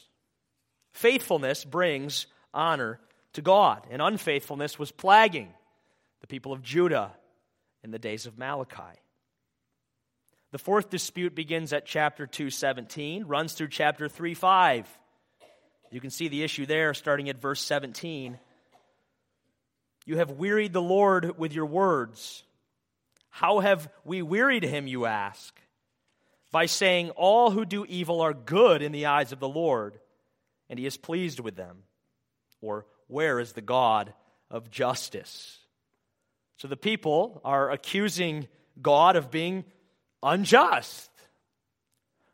Faithfulness 0.92 1.64
brings 1.64 2.28
honor 2.54 3.00
to 3.34 3.42
God, 3.42 3.88
and 3.90 4.02
unfaithfulness 4.02 4.78
was 4.78 4.92
plaguing 4.92 5.54
the 6.22 6.28
people 6.28 6.52
of 6.52 6.62
Judah 6.62 7.14
in 7.84 7.92
the 7.92 8.00
days 8.00 8.26
of 8.26 8.38
Malachi. 8.38 9.00
The 10.52 10.58
fourth 10.58 10.90
dispute 10.90 11.36
begins 11.36 11.74
at 11.74 11.86
chapter 11.86 12.26
2:17, 12.26 13.26
runs 13.26 13.54
through 13.54 13.70
chapter 13.70 14.10
3:5. 14.10 14.88
You 15.92 16.02
can 16.02 16.10
see 16.10 16.28
the 16.28 16.44
issue 16.44 16.66
there 16.66 16.94
starting 16.94 17.30
at 17.30 17.38
verse 17.38 17.62
17. 17.62 18.40
You 20.10 20.18
have 20.18 20.32
wearied 20.32 20.74
the 20.74 20.82
Lord 20.82 21.38
with 21.38 21.54
your 21.54 21.68
words. 21.68 22.44
How 23.30 23.60
have 23.60 23.92
we 24.04 24.24
wearied 24.24 24.64
him, 24.64 24.88
you 24.88 25.06
ask? 25.06 25.56
By 26.52 26.66
saying, 26.66 27.12
All 27.12 27.52
who 27.52 27.64
do 27.64 27.86
evil 27.88 28.20
are 28.22 28.34
good 28.34 28.82
in 28.82 28.92
the 28.92 29.06
eyes 29.06 29.32
of 29.32 29.40
the 29.40 29.48
Lord, 29.48 30.00
and 30.68 30.80
he 30.80 30.88
is 30.88 30.98
pleased 30.98 31.40
with 31.40 31.56
them. 31.56 31.84
Or, 32.60 32.88
where 33.06 33.40
is 33.40 33.54
the 33.54 33.62
God 33.62 34.12
of 34.50 34.72
justice? 34.72 35.60
So 36.58 36.68
the 36.68 36.76
people 36.76 37.40
are 37.46 37.70
accusing 37.70 38.48
God 38.82 39.16
of 39.16 39.30
being 39.30 39.64
unjust. 40.24 41.12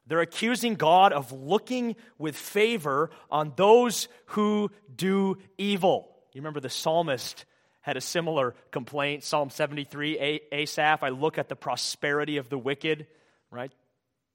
They're 0.08 0.22
accusing 0.22 0.76
God 0.76 1.12
of 1.12 1.34
looking 1.34 1.98
with 2.18 2.38
favor 2.38 3.10
on 3.30 3.52
those 3.58 4.08
who 4.28 4.72
do 4.96 5.40
evil. 5.58 6.16
You 6.32 6.40
remember 6.40 6.62
the 6.62 6.70
psalmist 6.70 7.44
had 7.86 7.98
a 7.98 8.02
similar 8.02 8.56
complaint. 8.72 9.24
Psalm 9.24 9.52
73, 9.52 10.42
Asaph, 10.52 11.04
I 11.04 11.10
look 11.10 11.38
at 11.38 11.50
the 11.50 11.56
prosperity 11.56 12.38
of 12.38 12.50
the 12.50 12.58
wicked, 12.58 13.06
right? 13.52 13.72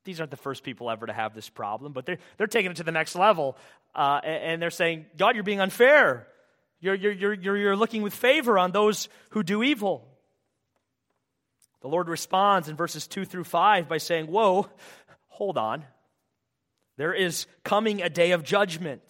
These 0.04 0.21
aren't 0.21 0.30
the 0.30 0.37
first 0.37 0.62
people 0.62 0.88
ever 0.88 1.04
to 1.04 1.12
have 1.12 1.35
this 1.35 1.49
problem, 1.49 1.92
but 1.92 2.07
they're, 2.07 2.19
they're 2.37 2.47
taking 2.47 2.71
it 2.71 2.76
to 2.76 2.85
the 2.85 2.92
next 2.92 3.16
level. 3.16 3.57
Uh, 3.92 4.21
and 4.23 4.62
they're 4.62 4.71
saying, 4.71 5.07
God, 5.16 5.35
you're 5.35 5.42
being 5.42 5.61
unfair. 5.61 6.28
You're, 6.78 6.95
you're, 6.95 7.35
you're, 7.35 7.57
you're 7.57 7.76
looking 7.76 8.02
with 8.02 8.14
favor 8.14 8.57
on 8.57 8.71
those 8.71 9.09
who 9.30 9.42
do 9.42 9.64
evil. 9.64 10.07
The 11.80 11.88
Lord 11.88 12.09
responds 12.09 12.69
in 12.69 12.76
verses 12.76 13.09
2 13.09 13.25
through 13.25 13.45
5 13.45 13.88
by 13.88 13.99
saying, 13.99 14.28
Whoa, 14.28 14.69
hold 15.26 15.59
on. 15.59 15.85
There 16.99 17.12
is 17.12 17.47
coming 17.64 18.00
a 18.00 18.09
day 18.09 18.30
of 18.30 18.45
judgment. 18.45 19.02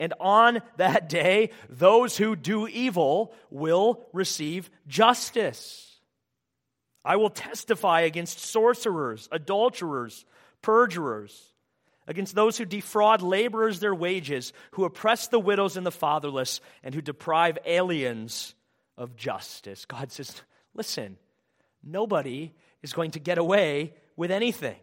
And 0.00 0.12
on 0.18 0.60
that 0.76 1.08
day, 1.08 1.50
those 1.68 2.16
who 2.16 2.36
do 2.36 2.66
evil 2.66 3.32
will 3.50 4.06
receive 4.12 4.70
justice. 4.88 5.98
I 7.04 7.16
will 7.16 7.30
testify 7.30 8.00
against 8.00 8.40
sorcerers, 8.40 9.28
adulterers, 9.30 10.24
perjurers 10.62 11.52
against 12.06 12.34
those 12.34 12.58
who 12.58 12.64
defraud 12.64 13.22
laborers 13.22 13.80
their 13.80 13.94
wages, 13.94 14.52
who 14.72 14.84
oppress 14.84 15.28
the 15.28 15.40
widows 15.40 15.76
and 15.76 15.86
the 15.86 15.90
fatherless, 15.90 16.60
and 16.82 16.94
who 16.94 17.00
deprive 17.00 17.58
aliens 17.64 18.54
of 18.96 19.16
justice. 19.16 19.86
God 19.86 20.12
says, 20.12 20.42
listen, 20.74 21.16
nobody 21.82 22.52
is 22.82 22.92
going 22.92 23.12
to 23.12 23.20
get 23.20 23.38
away 23.38 23.94
with 24.16 24.30
anything. 24.30 24.76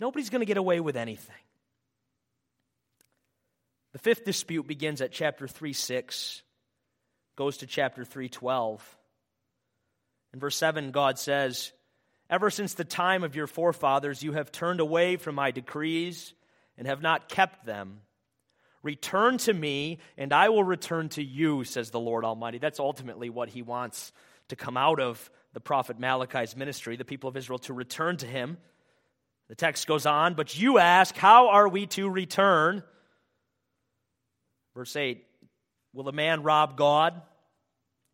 Nobody's 0.00 0.30
going 0.30 0.40
to 0.40 0.46
get 0.46 0.56
away 0.56 0.80
with 0.80 0.96
anything. 0.96 1.34
The 3.92 3.98
fifth 3.98 4.24
dispute 4.24 4.66
begins 4.66 5.00
at 5.00 5.12
chapter 5.12 5.46
3 5.46 5.72
6, 5.72 6.42
goes 7.36 7.58
to 7.58 7.66
chapter 7.66 8.04
3 8.04 8.28
12. 8.28 8.98
In 10.32 10.40
verse 10.40 10.56
7, 10.56 10.90
God 10.92 11.18
says, 11.18 11.72
Ever 12.30 12.48
since 12.48 12.74
the 12.74 12.84
time 12.84 13.22
of 13.22 13.36
your 13.36 13.46
forefathers, 13.46 14.22
you 14.22 14.32
have 14.32 14.50
turned 14.50 14.80
away 14.80 15.16
from 15.16 15.34
my 15.34 15.50
decrees 15.50 16.32
and 16.78 16.86
have 16.86 17.02
not 17.02 17.28
kept 17.28 17.66
them. 17.66 18.00
Return 18.82 19.36
to 19.38 19.52
me, 19.52 19.98
and 20.16 20.32
I 20.32 20.48
will 20.48 20.64
return 20.64 21.10
to 21.10 21.22
you, 21.22 21.64
says 21.64 21.90
the 21.90 22.00
Lord 22.00 22.24
Almighty. 22.24 22.58
That's 22.58 22.80
ultimately 22.80 23.28
what 23.28 23.50
he 23.50 23.60
wants 23.60 24.12
to 24.48 24.56
come 24.56 24.78
out 24.78 24.98
of 24.98 25.30
the 25.52 25.60
prophet 25.60 26.00
Malachi's 26.00 26.56
ministry, 26.56 26.96
the 26.96 27.04
people 27.04 27.28
of 27.28 27.36
Israel 27.36 27.58
to 27.60 27.74
return 27.74 28.16
to 28.16 28.26
him. 28.26 28.56
The 29.48 29.54
text 29.54 29.86
goes 29.86 30.06
on, 30.06 30.32
but 30.34 30.58
you 30.58 30.78
ask, 30.78 31.14
How 31.14 31.48
are 31.50 31.68
we 31.68 31.86
to 31.88 32.08
return? 32.08 32.82
Verse 34.74 34.96
8 34.96 35.24
Will 35.92 36.08
a 36.08 36.12
man 36.12 36.42
rob 36.42 36.76
God? 36.76 37.20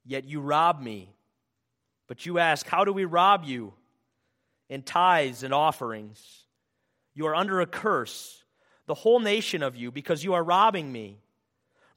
Yet 0.05 0.25
you 0.25 0.41
rob 0.41 0.81
me. 0.81 1.11
But 2.07 2.25
you 2.25 2.39
ask, 2.39 2.67
How 2.67 2.85
do 2.85 2.93
we 2.93 3.05
rob 3.05 3.45
you? 3.45 3.75
in 4.69 4.83
tithes 4.83 5.43
and 5.43 5.55
offerings. 5.55 6.45
You 7.15 7.27
are 7.27 7.35
under 7.35 7.61
a 7.61 7.67
curse, 7.67 8.45
the 8.87 8.95
whole 8.95 9.21
nation 9.21 9.63
of 9.63 9.77
you, 9.77 9.91
because 9.91 10.23
you 10.23 10.35
are 10.35 10.45
robbing 10.45 10.93
me. 10.93 11.19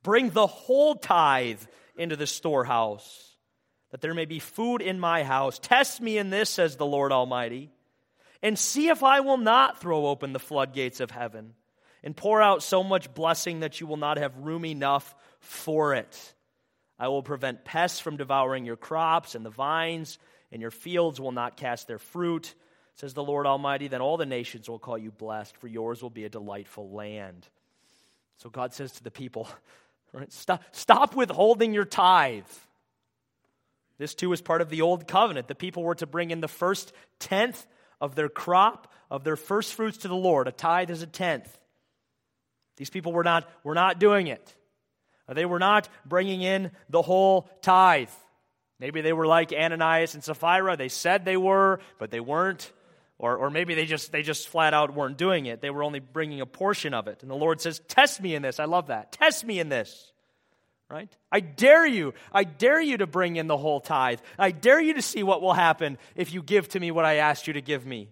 Bring 0.04 0.30
the 0.30 0.48
whole 0.48 0.96
tithe 0.96 1.62
into 1.96 2.16
the 2.16 2.28
storehouse, 2.28 3.36
that 3.92 4.02
there 4.02 4.14
may 4.14 4.26
be 4.26 4.40
food 4.40 4.82
in 4.82 5.00
my 5.00 5.24
house. 5.24 5.60
Test 5.60 6.02
me 6.02 6.18
in 6.18 6.30
this, 6.30 6.50
says 6.50 6.78
the 6.78 6.86
Lord 6.86 7.12
Almighty, 7.12 7.70
and 8.42 8.58
see 8.58 8.88
if 8.88 9.04
I 9.04 9.20
will 9.20 9.38
not 9.38 9.80
throw 9.80 10.08
open 10.08 10.34
the 10.34 10.40
floodgates 10.40 11.00
of 11.00 11.12
heaven 11.12 11.54
and 12.04 12.16
pour 12.16 12.42
out 12.42 12.64
so 12.64 12.84
much 12.84 13.14
blessing 13.14 13.62
that 13.62 13.80
you 13.80 13.88
will 13.88 13.98
not 13.98 14.18
have 14.18 14.38
room 14.38 14.66
enough 14.66 15.16
for 15.40 15.94
it. 15.94 16.34
I 16.98 17.08
will 17.08 17.24
prevent 17.24 17.66
pests 17.66 18.00
from 18.00 18.18
devouring 18.18 18.66
your 18.66 18.76
crops 18.76 19.36
and 19.36 19.46
the 19.46 19.50
vines 19.50 20.20
and 20.52 20.62
your 20.62 20.72
fields 20.72 21.20
will 21.20 21.32
not 21.32 21.58
cast 21.58 21.88
their 21.88 21.98
fruit, 21.98 22.54
says 22.96 23.14
the 23.14 23.24
Lord 23.24 23.46
Almighty. 23.46 23.88
Then 23.88 24.02
all 24.02 24.18
the 24.18 24.26
nations 24.26 24.70
will 24.70 24.80
call 24.80 24.98
you 24.98 25.12
blessed, 25.12 25.56
for 25.58 25.68
yours 25.68 26.04
will 26.04 26.10
be 26.10 26.26
a 26.26 26.30
delightful 26.30 26.92
land. 26.92 27.48
So 28.38 28.50
God 28.50 28.74
says 28.74 28.92
to 28.94 29.04
the 29.04 29.12
people, 29.12 29.48
right, 30.14 30.32
stop, 30.32 30.64
stop 30.72 31.16
withholding 31.16 31.74
your 31.74 31.86
tithe. 31.86 32.44
This 33.98 34.16
too 34.16 34.34
is 34.34 34.42
part 34.42 34.62
of 34.62 34.70
the 34.70 34.82
old 34.82 35.08
covenant. 35.08 35.48
The 35.48 35.56
people 35.56 35.84
were 35.84 35.96
to 35.96 36.08
bring 36.08 36.32
in 36.32 36.42
the 36.42 36.48
first 36.48 36.92
tenth 37.20 37.66
of 38.02 38.16
their 38.16 38.30
crop, 38.30 38.92
of 39.12 39.24
their 39.24 39.36
first 39.36 39.76
fruits 39.76 40.00
to 40.00 40.08
the 40.08 40.16
Lord. 40.16 40.48
A 40.48 40.52
tithe 40.52 40.90
is 40.90 41.04
a 41.04 41.08
tenth. 41.08 41.58
These 42.82 42.90
people 42.90 43.14
were 43.14 43.24
not, 43.24 43.48
were 43.64 43.76
not 43.76 44.00
doing 44.00 44.26
it. 44.26 44.56
They 45.30 45.46
were 45.46 45.60
not 45.60 45.88
bringing 46.04 46.42
in 46.42 46.72
the 46.90 47.04
whole 47.04 47.48
tithe. 47.62 48.10
Maybe 48.80 49.02
they 49.02 49.14
were 49.14 49.28
like 49.28 49.54
Ananias 49.54 50.16
and 50.16 50.24
Sapphira. 50.24 50.76
They 50.76 50.90
said 50.90 51.24
they 51.24 51.38
were, 51.38 51.80
but 52.00 52.10
they 52.10 52.20
weren't. 52.20 52.72
Or, 53.20 53.38
or 53.38 53.52
maybe 53.52 53.76
they 53.76 53.86
just, 53.86 54.12
they 54.12 54.24
just 54.24 54.50
flat 54.50 54.74
out 54.74 54.96
weren't 54.96 55.20
doing 55.20 55.46
it. 55.46 55.62
They 55.62 55.70
were 55.70 55.84
only 55.84 56.00
bringing 56.00 56.42
a 56.42 56.48
portion 56.48 56.96
of 56.96 57.08
it. 57.08 57.22
And 57.22 57.30
the 57.30 57.36
Lord 57.36 57.62
says, 57.62 57.80
Test 57.88 58.20
me 58.20 58.34
in 58.34 58.42
this. 58.42 58.60
I 58.60 58.66
love 58.66 58.88
that. 58.88 59.12
Test 59.12 59.46
me 59.46 59.60
in 59.60 59.70
this. 59.70 60.12
Right? 60.90 61.16
I 61.32 61.42
dare 61.42 61.86
you. 61.86 62.16
I 62.34 62.46
dare 62.46 62.82
you 62.82 62.98
to 62.98 63.06
bring 63.06 63.36
in 63.36 63.46
the 63.46 63.58
whole 63.58 63.80
tithe. 63.80 64.22
I 64.40 64.50
dare 64.50 64.82
you 64.82 64.96
to 64.96 65.04
see 65.04 65.22
what 65.22 65.44
will 65.44 65.54
happen 65.54 66.00
if 66.16 66.34
you 66.34 66.42
give 66.42 66.68
to 66.70 66.80
me 66.80 66.90
what 66.90 67.06
I 67.06 67.18
asked 67.18 67.46
you 67.46 67.54
to 67.54 67.62
give 67.62 67.86
me. 67.86 68.10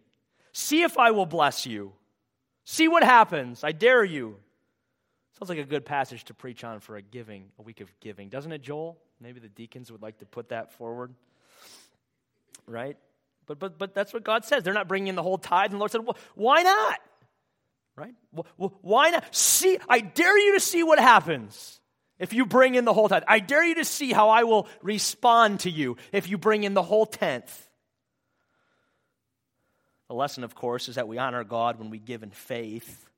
See 0.51 0.83
if 0.83 0.99
I 0.99 1.09
will 1.09 1.25
bless 1.25 1.65
you. 1.65 1.93
See 2.65 2.87
what 2.87 3.03
happens. 3.03 3.63
I 3.63 3.71
dare 3.71 4.03
you. 4.03 4.37
Sounds 5.39 5.49
like 5.49 5.59
a 5.59 5.63
good 5.63 5.85
passage 5.85 6.25
to 6.25 6.33
preach 6.33 6.65
on 6.65 6.81
for 6.81 6.97
a 6.97 7.01
giving, 7.01 7.45
a 7.57 7.61
week 7.61 7.79
of 7.79 7.89
giving, 8.01 8.27
doesn't 8.27 8.51
it, 8.51 8.61
Joel? 8.61 8.97
Maybe 9.21 9.39
the 9.39 9.47
deacons 9.47 9.89
would 9.89 10.01
like 10.01 10.17
to 10.17 10.25
put 10.25 10.49
that 10.49 10.73
forward. 10.73 11.13
Right? 12.67 12.97
But, 13.45 13.57
but, 13.57 13.79
but 13.79 13.95
that's 13.95 14.13
what 14.13 14.25
God 14.25 14.43
says. 14.43 14.63
They're 14.63 14.73
not 14.73 14.89
bringing 14.89 15.07
in 15.07 15.15
the 15.15 15.23
whole 15.23 15.37
tithe. 15.37 15.71
And 15.71 15.75
the 15.75 15.79
Lord 15.79 15.91
said, 15.91 16.05
well, 16.05 16.17
why 16.35 16.63
not? 16.63 16.99
Right? 17.95 18.13
Well, 18.33 18.77
why 18.81 19.11
not? 19.11 19.33
See, 19.33 19.77
I 19.87 20.01
dare 20.01 20.37
you 20.37 20.55
to 20.55 20.59
see 20.59 20.83
what 20.83 20.99
happens 20.99 21.79
if 22.19 22.33
you 22.33 22.45
bring 22.45 22.75
in 22.75 22.83
the 22.83 22.93
whole 22.93 23.07
tithe. 23.07 23.23
I 23.25 23.39
dare 23.39 23.63
you 23.63 23.75
to 23.75 23.85
see 23.85 24.11
how 24.11 24.29
I 24.29 24.43
will 24.43 24.67
respond 24.81 25.61
to 25.61 25.69
you 25.69 25.95
if 26.11 26.29
you 26.29 26.37
bring 26.37 26.65
in 26.65 26.73
the 26.73 26.83
whole 26.83 27.05
tenth. 27.05 27.67
The 30.09 30.15
lesson, 30.15 30.43
of 30.43 30.53
course, 30.53 30.89
is 30.89 30.95
that 30.95 31.07
we 31.07 31.17
honor 31.17 31.45
God 31.45 31.79
when 31.79 31.89
we 31.89 31.97
give 31.97 32.23
in 32.23 32.31
faith. 32.31 33.08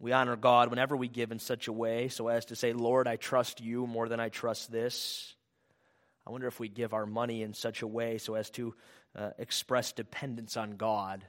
We 0.00 0.12
honor 0.12 0.36
God 0.36 0.70
whenever 0.70 0.96
we 0.96 1.08
give 1.08 1.32
in 1.32 1.38
such 1.38 1.68
a 1.68 1.72
way 1.72 2.08
so 2.08 2.28
as 2.28 2.46
to 2.46 2.56
say, 2.56 2.72
Lord, 2.72 3.06
I 3.08 3.16
trust 3.16 3.60
you 3.60 3.86
more 3.86 4.08
than 4.08 4.20
I 4.20 4.28
trust 4.28 4.70
this. 4.70 5.34
I 6.26 6.30
wonder 6.30 6.46
if 6.46 6.58
we 6.58 6.68
give 6.68 6.94
our 6.94 7.06
money 7.06 7.42
in 7.42 7.54
such 7.54 7.82
a 7.82 7.86
way 7.86 8.18
so 8.18 8.34
as 8.34 8.50
to 8.50 8.74
uh, 9.16 9.30
express 9.38 9.92
dependence 9.92 10.56
on 10.56 10.72
God, 10.76 11.24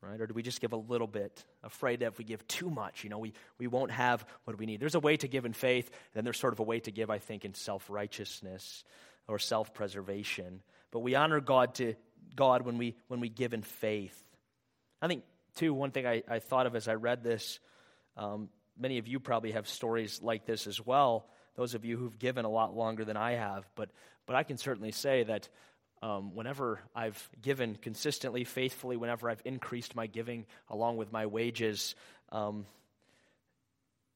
right? 0.00 0.20
Or 0.20 0.26
do 0.26 0.34
we 0.34 0.42
just 0.42 0.60
give 0.60 0.72
a 0.72 0.76
little 0.76 1.06
bit, 1.06 1.44
afraid 1.62 2.00
that 2.00 2.06
if 2.06 2.18
we 2.18 2.24
give 2.24 2.46
too 2.48 2.70
much, 2.70 3.04
you 3.04 3.10
know, 3.10 3.18
we, 3.18 3.34
we 3.58 3.66
won't 3.66 3.90
have 3.90 4.24
what 4.44 4.58
we 4.58 4.66
need? 4.66 4.80
There's 4.80 4.94
a 4.94 5.00
way 5.00 5.16
to 5.18 5.28
give 5.28 5.44
in 5.44 5.52
faith, 5.52 5.86
and 5.86 6.14
then 6.14 6.24
there's 6.24 6.38
sort 6.38 6.54
of 6.54 6.60
a 6.60 6.64
way 6.64 6.80
to 6.80 6.90
give, 6.90 7.10
I 7.10 7.18
think, 7.18 7.44
in 7.44 7.54
self 7.54 7.88
righteousness 7.90 8.84
or 9.28 9.38
self 9.38 9.74
preservation. 9.74 10.62
But 10.90 11.00
we 11.00 11.14
honor 11.14 11.40
God 11.40 11.74
to 11.76 11.94
God 12.34 12.62
when 12.62 12.78
we 12.78 12.96
when 13.08 13.20
we 13.20 13.28
give 13.28 13.52
in 13.52 13.62
faith. 13.62 14.20
I 15.00 15.08
think 15.08 15.24
too 15.54 15.74
one 15.74 15.90
thing 15.90 16.06
I, 16.06 16.22
I 16.28 16.38
thought 16.38 16.66
of 16.66 16.74
as 16.74 16.88
I 16.88 16.94
read 16.94 17.22
this. 17.22 17.60
Um, 18.16 18.48
many 18.78 18.98
of 18.98 19.06
you 19.06 19.20
probably 19.20 19.52
have 19.52 19.68
stories 19.68 20.20
like 20.22 20.46
this 20.46 20.66
as 20.66 20.84
well. 20.84 21.26
Those 21.56 21.74
of 21.74 21.84
you 21.84 21.96
who've 21.96 22.18
given 22.18 22.44
a 22.44 22.50
lot 22.50 22.74
longer 22.74 23.04
than 23.04 23.16
I 23.16 23.32
have, 23.32 23.68
but 23.74 23.90
but 24.26 24.36
I 24.36 24.42
can 24.44 24.56
certainly 24.56 24.92
say 24.92 25.24
that 25.24 25.48
um, 26.02 26.34
whenever 26.34 26.80
I've 26.94 27.28
given 27.40 27.76
consistently, 27.76 28.44
faithfully, 28.44 28.96
whenever 28.96 29.30
I've 29.30 29.42
increased 29.44 29.94
my 29.94 30.06
giving 30.06 30.46
along 30.68 30.96
with 30.96 31.12
my 31.12 31.26
wages, 31.26 31.94
um, 32.30 32.66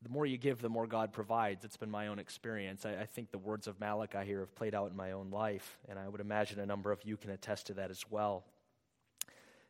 the 0.03 0.09
more 0.09 0.27
you 0.27 0.37
give, 0.37 0.61
the 0.61 0.69
more 0.69 0.87
God 0.87 1.13
provides. 1.13 1.65
It's 1.65 1.77
been 1.77 1.91
my 1.91 2.09
own 2.09 2.19
experience. 2.19 2.85
I, 2.85 3.03
I, 3.03 3.07
think 3.07 3.31
the 3.31 3.39
words 3.39 3.67
of 3.67 3.81
Malachi 3.81 4.25
here 4.25 4.41
have 4.41 4.55
played 4.55 4.75
out 4.75 4.91
in 4.91 4.97
my 4.97 5.13
own 5.13 5.31
life, 5.31 5.79
and 5.89 5.99
I 5.99 6.09
would 6.09 6.21
imagine 6.21 6.61
a 6.61 6.67
number 6.67 6.93
of 6.93 7.05
you 7.05 7.17
can 7.17 7.31
attest 7.31 7.69
to 7.69 7.75
that 7.75 7.91
as 7.91 8.05
well. 8.11 8.45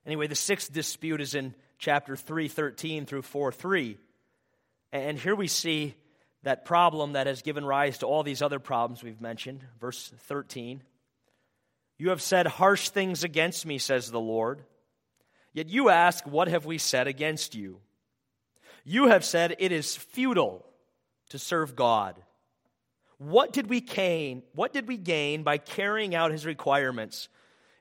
Anyway, 0.07 0.29
the 0.29 0.37
sixth 0.37 0.73
dispute 0.73 1.21
is 1.21 1.35
in 1.35 1.55
chapter 1.79 2.17
3, 2.17 2.49
13 2.49 3.07
through 3.07 3.23
4, 3.23 3.53
3. 3.53 3.99
And 4.93 5.19
here 5.19 5.35
we 5.35 5.49
see 5.49 5.95
that 6.45 6.65
problem 6.65 7.15
that 7.15 7.27
has 7.27 7.43
given 7.43 7.65
rise 7.65 7.99
to 7.99 8.07
all 8.07 8.23
these 8.23 8.41
other 8.41 8.61
problems 8.61 9.03
we've 9.03 9.21
mentioned. 9.21 9.65
Verse 9.81 10.13
13. 10.29 10.83
You 11.99 12.11
have 12.11 12.23
said 12.23 12.47
harsh 12.47 12.91
things 12.91 13.25
against 13.25 13.67
me, 13.67 13.79
says 13.79 14.11
the 14.11 14.21
Lord. 14.21 14.63
Yet 15.53 15.71
you 15.71 15.89
ask, 15.89 16.25
What 16.25 16.49
have 16.49 16.67
we 16.67 16.79
said 16.79 17.09
against 17.09 17.55
you? 17.55 17.81
You 18.85 19.09
have 19.09 19.25
said 19.25 19.57
it 19.59 19.73
is 19.73 19.97
futile 19.97 20.65
to 21.31 21.39
serve 21.39 21.75
God. 21.75 22.15
What 23.19 23.53
did 23.53 23.69
we 23.69 23.81
gain? 23.81 24.43
What 24.55 24.73
did 24.73 24.87
we 24.87 24.99
gain 24.99 25.43
by 25.43 25.59
carrying 25.59 26.15
out 26.15 26.31
his 26.31 26.47
requirements 26.47 27.29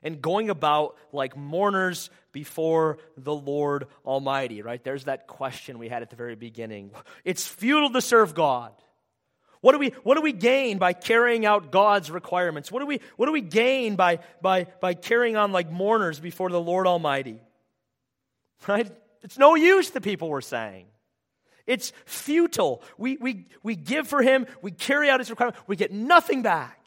and 0.06 0.22
going 0.22 0.50
about 0.50 0.96
like 1.12 1.36
mourners 1.36 2.10
before 2.30 2.98
the 3.16 3.34
Lord 3.34 3.88
Almighty? 4.04 4.62
Right? 4.62 4.82
There's 4.82 5.04
that 5.04 5.26
question 5.26 5.78
we 5.78 5.88
had 5.88 6.02
at 6.02 6.10
the 6.10 6.16
very 6.16 6.36
beginning. 6.36 6.92
It's 7.24 7.44
futile 7.46 7.90
to 7.90 8.00
serve 8.00 8.34
God. 8.34 8.72
What 9.62 9.72
do 9.72 9.78
we, 9.78 9.88
what 10.04 10.14
do 10.14 10.20
we 10.20 10.32
gain 10.32 10.78
by 10.78 10.92
carrying 10.92 11.44
out 11.44 11.72
God's 11.72 12.08
requirements? 12.08 12.70
What 12.70 12.80
do 12.80 12.86
we, 12.86 13.00
what 13.16 13.26
do 13.26 13.32
we 13.32 13.40
gain 13.40 13.96
by, 13.96 14.20
by, 14.40 14.68
by 14.80 14.94
carrying 14.94 15.36
on 15.36 15.50
like 15.50 15.72
mourners 15.72 16.20
before 16.20 16.50
the 16.50 16.60
Lord 16.60 16.86
Almighty? 16.86 17.40
Right? 18.68 18.88
It's 19.24 19.38
no 19.38 19.56
use, 19.56 19.90
the 19.90 20.00
people 20.00 20.28
were 20.28 20.40
saying. 20.40 20.86
It's 21.66 21.92
futile. 22.04 22.80
We, 22.96 23.16
we, 23.16 23.46
we 23.64 23.74
give 23.74 24.06
for 24.06 24.22
him, 24.22 24.46
we 24.62 24.70
carry 24.70 25.10
out 25.10 25.18
his 25.18 25.30
requirements, 25.30 25.60
we 25.66 25.74
get 25.74 25.90
nothing 25.90 26.42
back. 26.42 26.80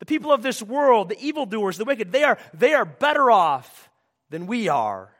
The 0.00 0.06
people 0.06 0.32
of 0.32 0.42
this 0.42 0.62
world, 0.62 1.10
the 1.10 1.20
evildoers, 1.20 1.76
the 1.76 1.84
wicked, 1.84 2.10
they 2.10 2.24
are, 2.24 2.38
they 2.52 2.74
are 2.74 2.84
better 2.84 3.30
off 3.30 3.90
than 4.30 4.46
we 4.46 4.68
are. 4.68 5.10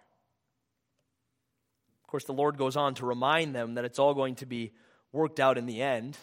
Of 2.02 2.10
course, 2.10 2.24
the 2.24 2.32
Lord 2.32 2.56
goes 2.56 2.76
on 2.76 2.94
to 2.94 3.06
remind 3.06 3.54
them 3.54 3.74
that 3.74 3.84
it's 3.84 3.98
all 3.98 4.14
going 4.14 4.34
to 4.36 4.46
be 4.46 4.72
worked 5.12 5.38
out 5.38 5.58
in 5.58 5.66
the 5.66 5.82
end. 5.82 6.16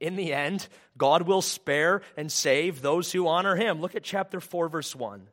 In 0.00 0.16
the 0.16 0.34
end, 0.34 0.66
God 0.96 1.22
will 1.22 1.40
spare 1.40 2.02
and 2.16 2.30
save 2.30 2.82
those 2.82 3.12
who 3.12 3.28
honor 3.28 3.54
him. 3.54 3.80
Look 3.80 3.94
at 3.94 4.02
chapter 4.02 4.40
4, 4.40 4.68
verse 4.68 4.94
1. 4.94 5.28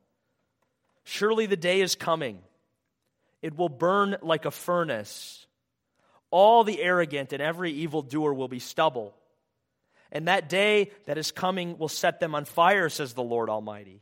Surely 1.04 1.48
the 1.48 1.58
day 1.58 1.82
is 1.82 1.96
coming, 1.96 2.40
it 3.42 3.58
will 3.58 3.70
burn 3.70 4.18
like 4.22 4.46
a 4.46 4.52
furnace. 4.52 5.46
All 6.30 6.64
the 6.64 6.82
arrogant 6.82 7.34
and 7.34 7.42
every 7.42 7.72
evildoer 7.72 8.34
will 8.34 8.48
be 8.48 8.60
stubble. 8.60 9.16
And 10.12 10.28
that 10.28 10.50
day 10.50 10.92
that 11.06 11.18
is 11.18 11.32
coming 11.32 11.78
will 11.78 11.90
set 11.90 12.20
them 12.20 12.36
on 12.36 12.46
fire, 12.46 12.90
says 12.90 13.14
the 13.14 13.24
Lord 13.24 13.50
Almighty. 13.50 14.02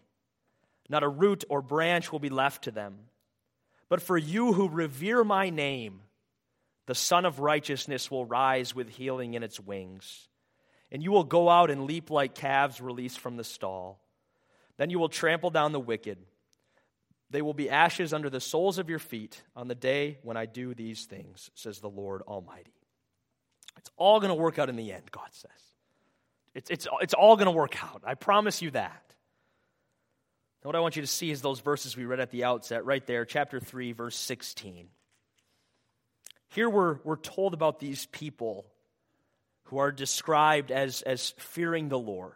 Not 0.89 1.03
a 1.03 1.09
root 1.09 1.43
or 1.49 1.61
branch 1.61 2.11
will 2.11 2.19
be 2.19 2.29
left 2.29 2.65
to 2.65 2.71
them. 2.71 2.97
But 3.89 4.01
for 4.01 4.17
you 4.17 4.53
who 4.53 4.69
revere 4.69 5.23
my 5.23 5.49
name, 5.49 6.01
the 6.85 6.95
Sun 6.95 7.25
of 7.25 7.39
Righteousness 7.39 8.11
will 8.11 8.25
rise 8.25 8.75
with 8.75 8.89
healing 8.89 9.33
in 9.33 9.43
its 9.43 9.59
wings 9.59 10.27
and 10.93 11.01
you 11.01 11.11
will 11.11 11.23
go 11.23 11.49
out 11.49 11.71
and 11.71 11.85
leap 11.85 12.11
like 12.11 12.35
calves 12.35 12.79
released 12.79 13.19
from 13.19 13.35
the 13.35 13.43
stall. 13.43 13.99
Then 14.77 14.91
you 14.91 14.99
will 14.99 15.09
trample 15.09 15.49
down 15.49 15.71
the 15.71 15.79
wicked. 15.79 16.19
They 17.31 17.41
will 17.41 17.55
be 17.55 17.69
ashes 17.69 18.13
under 18.13 18.29
the 18.29 18.39
soles 18.39 18.77
of 18.77 18.89
your 18.89 18.99
feet 18.99 19.41
on 19.55 19.67
the 19.67 19.75
day 19.75 20.19
when 20.21 20.37
I 20.37 20.45
do 20.45 20.75
these 20.75 21.05
things, 21.05 21.49
says 21.55 21.79
the 21.79 21.89
Lord 21.89 22.21
Almighty. 22.21 22.75
It's 23.77 23.89
all 23.97 24.19
going 24.19 24.29
to 24.29 24.35
work 24.35 24.59
out 24.59 24.69
in 24.69 24.75
the 24.75 24.93
end, 24.93 25.09
God 25.09 25.29
says. 25.31 25.49
It's, 26.55 26.69
it's, 26.69 26.87
it's 27.01 27.13
all 27.13 27.35
going 27.35 27.47
to 27.47 27.51
work 27.51 27.83
out. 27.83 28.03
I 28.05 28.15
promise 28.15 28.61
you 28.61 28.71
that. 28.71 29.03
Now, 30.63 30.69
what 30.69 30.75
I 30.75 30.79
want 30.79 30.95
you 30.95 31.01
to 31.01 31.07
see 31.07 31.31
is 31.31 31.41
those 31.41 31.59
verses 31.59 31.97
we 31.97 32.05
read 32.05 32.19
at 32.19 32.31
the 32.31 32.45
outset, 32.45 32.85
right 32.85 33.05
there, 33.05 33.25
chapter 33.25 33.59
3, 33.59 33.91
verse 33.91 34.15
16. 34.15 34.87
Here 36.49 36.69
we're, 36.69 36.99
we're 37.03 37.17
told 37.17 37.53
about 37.53 37.79
these 37.79 38.05
people 38.07 38.65
who 39.63 39.79
are 39.79 39.91
described 39.91 40.71
as, 40.71 41.01
as 41.01 41.33
fearing 41.37 41.89
the 41.89 41.99
Lord 41.99 42.35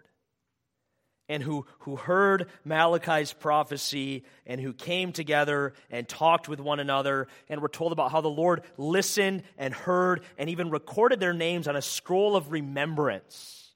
and 1.29 1.43
who, 1.43 1.65
who 1.79 1.95
heard 1.95 2.47
Malachi's 2.63 3.33
prophecy 3.33 4.23
and 4.45 4.59
who 4.61 4.73
came 4.73 5.11
together 5.11 5.73
and 5.91 6.07
talked 6.07 6.47
with 6.47 6.59
one 6.59 6.79
another. 6.79 7.27
And 7.49 7.61
were 7.61 7.69
told 7.69 7.91
about 7.91 8.11
how 8.11 8.21
the 8.21 8.29
Lord 8.29 8.63
listened 8.77 9.43
and 9.57 9.73
heard 9.73 10.23
and 10.37 10.49
even 10.49 10.69
recorded 10.69 11.19
their 11.19 11.33
names 11.33 11.67
on 11.67 11.75
a 11.75 11.81
scroll 11.81 12.35
of 12.35 12.51
remembrance. 12.51 13.66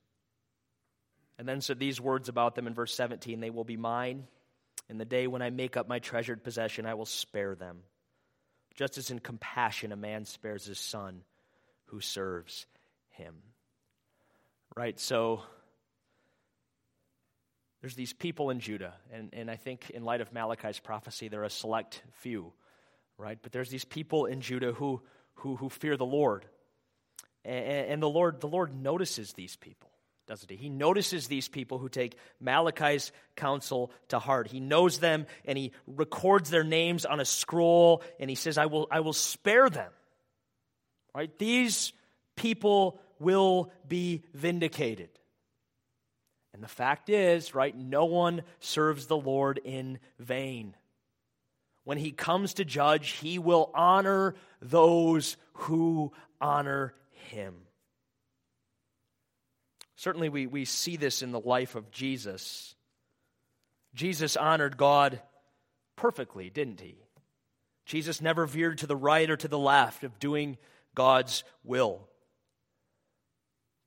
And 1.42 1.50
then 1.50 1.60
said 1.60 1.80
these 1.80 2.00
words 2.00 2.30
about 2.30 2.54
them 2.54 2.68
in 2.68 2.76
verse 2.76 2.94
17 2.94 3.40
They 3.40 3.50
will 3.50 3.64
be 3.64 3.76
mine. 3.76 4.28
In 4.90 5.00
the 5.00 5.06
day 5.06 5.26
when 5.26 5.42
I 5.42 5.50
make 5.50 5.76
up 5.76 5.88
my 5.88 5.98
treasured 5.98 6.44
possession, 6.44 6.86
I 6.86 6.94
will 6.94 7.08
spare 7.08 7.56
them. 7.56 7.80
Just 8.76 9.00
as 9.00 9.10
in 9.10 9.18
compassion 9.18 9.92
a 9.92 9.96
man 9.96 10.26
spares 10.26 10.66
his 10.66 10.78
son 10.78 11.24
who 11.86 12.00
serves 12.00 12.68
him. 13.10 13.34
Right? 14.78 15.00
So 15.00 15.42
there's 17.82 17.96
these 17.96 18.14
people 18.14 18.52
in 18.52 18.60
Judah, 18.60 18.94
and, 19.12 19.32
and 19.34 19.50
I 19.50 19.56
think 19.56 19.90
in 19.90 20.04
light 20.04 20.22
of 20.22 20.32
Malachi's 20.32 20.80
prophecy, 20.80 21.28
they're 21.28 21.44
a 21.44 21.50
select 21.50 22.04
few, 22.20 22.54
right? 23.18 23.40
But 23.42 23.52
there's 23.52 23.72
these 23.72 23.84
people 23.84 24.28
in 24.28 24.42
Judah 24.42 24.74
who, 24.74 25.02
who, 25.38 25.56
who 25.56 25.70
fear 25.70 25.98
the 25.98 26.06
Lord. 26.06 26.46
And, 27.44 27.66
and 27.66 28.04
the 28.04 28.10
Lord 28.10 28.42
the 28.42 28.48
Lord 28.48 28.76
notices 28.76 29.34
these 29.34 29.56
people. 29.56 29.91
Doesn't 30.28 30.50
he? 30.50 30.56
He 30.56 30.70
notices 30.70 31.28
these 31.28 31.48
people 31.48 31.78
who 31.78 31.90
take 31.90 32.18
Malachi's 32.40 33.12
counsel 33.36 33.92
to 34.10 34.20
heart. 34.20 34.48
He 34.48 34.60
knows 34.60 35.00
them 35.00 35.26
and 35.46 35.58
he 35.58 35.72
records 35.88 36.50
their 36.50 36.64
names 36.64 37.06
on 37.06 37.20
a 37.20 37.26
scroll 37.26 38.04
and 38.20 38.30
he 38.30 38.36
says, 38.36 38.58
I 38.58 38.68
will, 38.68 38.88
I 38.92 39.02
will 39.02 39.14
spare 39.14 39.70
them. 39.70 39.92
Right? 41.14 41.38
These 41.38 41.94
people 42.36 43.02
will 43.20 43.72
be 43.88 44.24
vindicated. 44.34 45.10
And 46.54 46.64
the 46.64 46.68
fact 46.68 47.10
is, 47.10 47.56
right, 47.56 47.76
no 47.76 48.06
one 48.06 48.44
serves 48.60 49.08
the 49.08 49.18
Lord 49.18 49.60
in 49.64 50.00
vain. 50.20 50.76
When 51.84 51.98
he 51.98 52.12
comes 52.12 52.56
to 52.56 52.66
judge, 52.66 53.12
he 53.12 53.40
will 53.40 53.72
honor 53.74 54.36
those 54.62 55.38
who 55.54 56.14
honor 56.40 56.94
him. 57.30 57.56
Certainly, 60.02 60.30
we, 60.30 60.48
we 60.48 60.66
see 60.66 60.98
this 60.98 61.22
in 61.22 61.32
the 61.32 61.40
life 61.40 61.76
of 61.76 61.92
Jesus. 61.92 62.74
Jesus 63.94 64.36
honored 64.36 64.76
God 64.76 65.22
perfectly, 65.96 66.50
didn't 66.50 66.82
he? 66.82 66.98
Jesus 67.86 68.20
never 68.20 68.48
veered 68.48 68.80
to 68.80 68.88
the 68.88 68.96
right 68.96 69.30
or 69.30 69.38
to 69.38 69.48
the 69.48 69.60
left 69.60 70.04
of 70.04 70.18
doing 70.18 70.58
God's 70.96 71.44
will. 71.64 72.08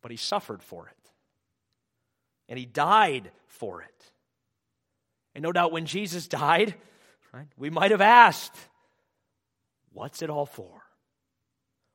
But 0.03 0.13
he 0.13 0.17
suffered 0.17 0.63
for 0.63 0.87
it. 0.87 1.11
And 2.49 2.61
he 2.61 2.65
died 2.65 3.33
for 3.49 3.83
it. 3.83 4.13
And 5.35 5.43
no 5.43 5.51
doubt 5.51 5.73
when 5.73 5.85
Jesus 5.85 6.29
died, 6.29 6.77
right, 7.33 7.49
we 7.59 7.71
might 7.71 7.91
have 7.91 8.01
asked, 8.01 8.55
what's 9.93 10.23
it 10.23 10.31
all 10.31 10.47
for? 10.47 10.84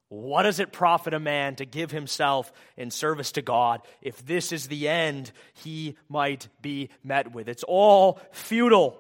What 0.09 0.43
does 0.43 0.59
it 0.59 0.71
profit 0.71 1.13
a 1.13 1.19
man 1.19 1.55
to 1.57 1.65
give 1.65 1.91
himself 1.91 2.51
in 2.75 2.89
service 2.89 3.31
to 3.33 3.43
God 3.43 3.81
if 4.01 4.25
this 4.25 4.51
is 4.51 4.67
the 4.67 4.87
end 4.87 5.31
he 5.53 5.95
might 6.09 6.47
be 6.61 6.89
met 7.03 7.31
with? 7.31 7.47
It's 7.47 7.63
all 7.63 8.19
futile. 8.31 8.99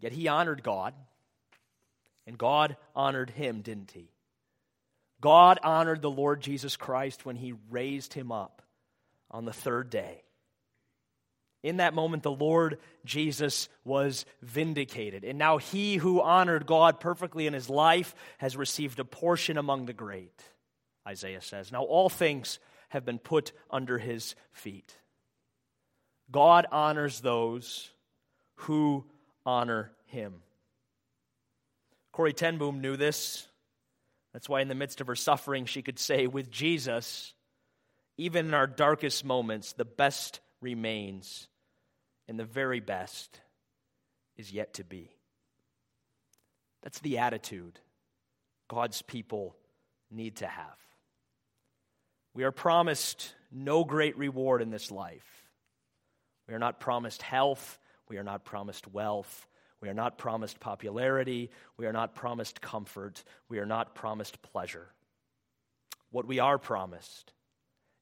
Yet 0.00 0.12
he 0.12 0.26
honored 0.26 0.64
God, 0.64 0.94
and 2.26 2.36
God 2.36 2.76
honored 2.94 3.30
him, 3.30 3.62
didn't 3.62 3.92
he? 3.92 4.10
God 5.20 5.60
honored 5.62 6.02
the 6.02 6.10
Lord 6.10 6.42
Jesus 6.42 6.76
Christ 6.76 7.24
when 7.24 7.36
he 7.36 7.54
raised 7.70 8.14
him 8.14 8.32
up 8.32 8.62
on 9.30 9.44
the 9.44 9.52
third 9.52 9.90
day. 9.90 10.23
In 11.64 11.78
that 11.78 11.94
moment, 11.94 12.22
the 12.22 12.30
Lord 12.30 12.78
Jesus 13.06 13.70
was 13.84 14.26
vindicated. 14.42 15.24
And 15.24 15.38
now 15.38 15.56
he 15.56 15.96
who 15.96 16.20
honored 16.20 16.66
God 16.66 17.00
perfectly 17.00 17.46
in 17.46 17.54
his 17.54 17.70
life 17.70 18.14
has 18.36 18.54
received 18.54 19.00
a 19.00 19.04
portion 19.04 19.56
among 19.56 19.86
the 19.86 19.94
great, 19.94 20.42
Isaiah 21.08 21.40
says. 21.40 21.72
Now 21.72 21.82
all 21.82 22.10
things 22.10 22.58
have 22.90 23.06
been 23.06 23.18
put 23.18 23.52
under 23.70 23.96
his 23.96 24.34
feet. 24.52 24.94
God 26.30 26.66
honors 26.70 27.22
those 27.22 27.90
who 28.56 29.06
honor 29.46 29.90
him. 30.04 30.42
Corrie 32.12 32.34
ten 32.34 32.58
Boom 32.58 32.82
knew 32.82 32.98
this. 32.98 33.48
That's 34.34 34.50
why, 34.50 34.60
in 34.60 34.68
the 34.68 34.74
midst 34.74 35.00
of 35.00 35.06
her 35.06 35.16
suffering, 35.16 35.64
she 35.64 35.80
could 35.80 35.98
say, 35.98 36.26
With 36.26 36.50
Jesus, 36.50 37.32
even 38.18 38.48
in 38.48 38.54
our 38.54 38.66
darkest 38.66 39.24
moments, 39.24 39.72
the 39.72 39.86
best 39.86 40.40
remains 40.60 41.48
and 42.28 42.38
the 42.38 42.44
very 42.44 42.80
best 42.80 43.40
is 44.36 44.52
yet 44.52 44.74
to 44.74 44.84
be. 44.84 45.10
That's 46.82 47.00
the 47.00 47.18
attitude 47.18 47.80
God's 48.68 49.02
people 49.02 49.56
need 50.10 50.36
to 50.36 50.46
have. 50.46 50.78
We 52.34 52.44
are 52.44 52.50
promised 52.52 53.34
no 53.52 53.84
great 53.84 54.18
reward 54.18 54.60
in 54.60 54.70
this 54.70 54.90
life. 54.90 55.44
We 56.48 56.54
are 56.54 56.58
not 56.58 56.80
promised 56.80 57.22
health. 57.22 57.78
We 58.08 58.18
are 58.18 58.24
not 58.24 58.44
promised 58.44 58.88
wealth. 58.88 59.46
We 59.80 59.88
are 59.88 59.94
not 59.94 60.18
promised 60.18 60.60
popularity. 60.60 61.50
We 61.76 61.86
are 61.86 61.92
not 61.92 62.14
promised 62.14 62.60
comfort. 62.60 63.22
We 63.48 63.58
are 63.58 63.66
not 63.66 63.94
promised 63.94 64.42
pleasure. 64.42 64.88
What 66.10 66.26
we 66.26 66.38
are 66.38 66.58
promised 66.58 67.32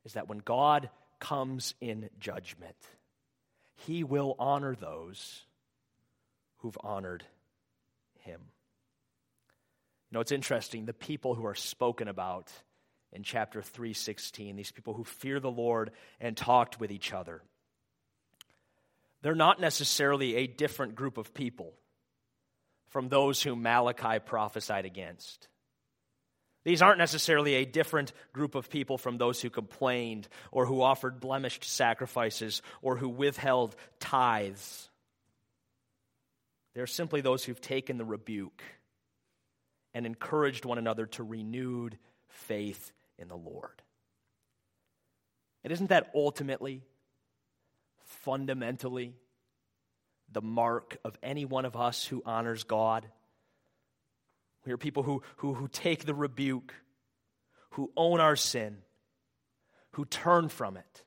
is 0.05 0.15
that 0.15 0.29
when 0.29 0.39
God 0.39 0.91
comes 1.19 1.75
in 1.81 2.09
judgment, 2.19 2.77
he 3.87 4.05
will 4.05 4.37
honor 4.39 4.75
those 4.75 5.43
who've 6.59 6.79
honored 6.83 7.25
him. 8.21 8.41
You 10.11 10.17
know, 10.17 10.21
it's 10.21 10.33
interesting, 10.33 10.85
the 10.85 10.93
people 10.93 11.35
who 11.35 11.47
are 11.47 11.55
spoken 11.55 12.09
about 12.09 12.53
in 13.13 13.23
chapter 13.23 13.63
316, 13.63 14.57
these 14.57 14.71
people 14.71 14.95
who 14.95 15.05
fear 15.05 15.41
the 15.41 15.51
Lord 15.51 15.91
and 16.21 16.37
talked 16.37 16.81
with 16.81 16.91
each 16.91 17.13
other, 17.13 17.43
they're 19.23 19.35
not 19.35 19.61
necessarily 19.61 20.37
a 20.37 20.47
different 20.47 20.95
group 20.95 21.19
of 21.19 21.35
people 21.35 21.73
from 22.89 23.09
those 23.09 23.43
whom 23.43 23.63
Malachi 23.63 24.19
prophesied 24.19 24.85
against. 24.85 25.49
These 26.65 26.83
aren't 26.83 26.99
necessarily 26.99 27.55
a 27.55 27.65
different 27.65 28.13
group 28.33 28.55
of 28.55 28.71
people 28.71 28.97
from 28.97 29.19
those 29.19 29.41
who 29.41 29.51
complained 29.51 30.29
or 30.53 30.65
who 30.65 30.81
offered 30.81 31.21
blemished 31.21 31.65
sacrifices 31.65 32.63
or 32.83 32.97
who 32.97 33.09
withheld 33.09 33.75
tithes. 33.99 34.89
They're 36.75 36.87
simply 36.87 37.21
those 37.21 37.45
who've 37.45 37.61
taken 37.61 37.99
the 37.99 38.05
rebuke 38.05 38.63
and 39.93 40.07
encouraged 40.07 40.65
one 40.65 40.79
another 40.79 41.07
to 41.07 41.23
renewed 41.23 41.99
faith 42.29 42.93
in 43.19 43.29
the 43.29 43.37
Lord. 43.37 43.83
And 45.65 45.73
isn't 45.73 45.91
that 45.91 46.11
ultimately, 46.15 46.83
fundamentally, 48.05 49.15
the 50.31 50.41
mark 50.41 50.97
of 51.05 51.19
any 51.23 51.45
one 51.45 51.65
of 51.65 51.77
us 51.77 52.07
who 52.07 52.23
honors 52.25 52.65
God? 52.65 53.07
We 54.65 54.73
are 54.73 54.79
people 54.79 55.03
who, 55.03 55.23
who, 55.37 55.55
who 55.55 55.69
take 55.69 56.05
the 56.05 56.15
rebuke, 56.15 56.75
who 57.71 57.91
own 57.97 58.21
our 58.21 58.37
sin, 58.37 58.79
who 59.93 60.05
turn 60.05 60.49
from 60.49 60.77
it, 60.77 61.03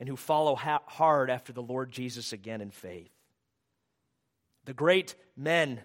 and 0.00 0.08
who 0.08 0.16
follow 0.16 0.54
ha- 0.54 0.82
hard 0.86 1.30
after 1.30 1.52
the 1.52 1.62
Lord 1.62 1.90
Jesus 1.90 2.32
again 2.32 2.60
in 2.60 2.70
faith. 2.70 3.10
The 4.64 4.74
great 4.74 5.14
men 5.36 5.80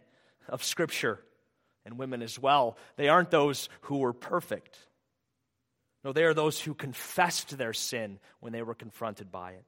of 0.48 0.63
Scripture, 0.63 1.20
and 1.86 1.98
women 1.98 2.22
as 2.22 2.39
well, 2.39 2.78
they 2.96 3.10
aren't 3.10 3.32
those 3.32 3.68
who 3.82 3.98
were 3.98 4.13
perfect. 4.13 4.78
No, 6.04 6.13
they 6.13 6.24
are 6.24 6.34
those 6.34 6.62
who 6.62 6.74
confessed 6.74 7.58
their 7.58 7.74
sin 7.74 8.20
when 8.39 8.54
they 8.54 8.62
were 8.62 8.76
confronted 8.76 9.32
by 9.32 9.52
it, 9.52 9.65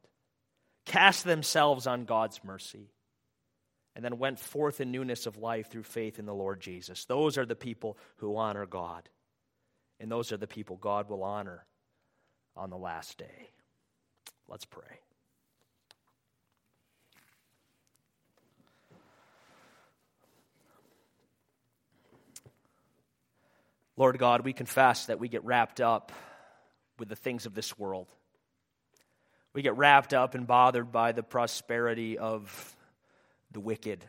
cast 0.86 1.26
themselves 1.26 1.88
on 1.88 2.06
God's 2.06 2.42
mercy 2.44 2.90
and 3.96 4.06
then 4.06 4.18
went 4.18 4.40
forth 4.40 4.80
in 4.80 4.92
newness 4.92 5.26
of 5.26 5.38
life 5.38 5.70
through 5.70 5.84
faith 5.84 6.20
in 6.20 6.26
the 6.26 6.34
Lord 6.34 6.62
Jesus. 6.62 7.06
Those 7.06 7.38
are 7.38 7.46
the 7.46 7.56
people 7.56 7.98
who 8.18 8.38
honor 8.38 8.66
God. 8.66 9.10
And 10.00 10.12
those 10.12 10.32
are 10.32 10.38
the 10.38 10.48
people 10.48 10.78
God 10.78 11.10
will 11.10 11.24
honor 11.24 11.66
on 12.56 12.70
the 12.70 12.78
last 12.78 13.18
day. 13.18 13.50
Let's 14.48 14.66
pray. 14.66 15.00
Lord 23.98 24.18
God, 24.18 24.44
we 24.44 24.54
confess 24.54 25.06
that 25.06 25.20
we 25.20 25.28
get 25.28 25.46
wrapped 25.46 25.80
up 25.80 26.12
with 26.98 27.08
the 27.08 27.16
things 27.16 27.46
of 27.46 27.54
this 27.54 27.78
world. 27.78 28.08
We 29.54 29.62
get 29.62 29.78
wrapped 29.78 30.14
up 30.14 30.34
and 30.34 30.48
bothered 30.48 30.92
by 30.92 31.12
the 31.12 31.24
prosperity 31.24 32.18
of 32.18 32.76
the 33.52 33.60
wicked. 33.60 34.06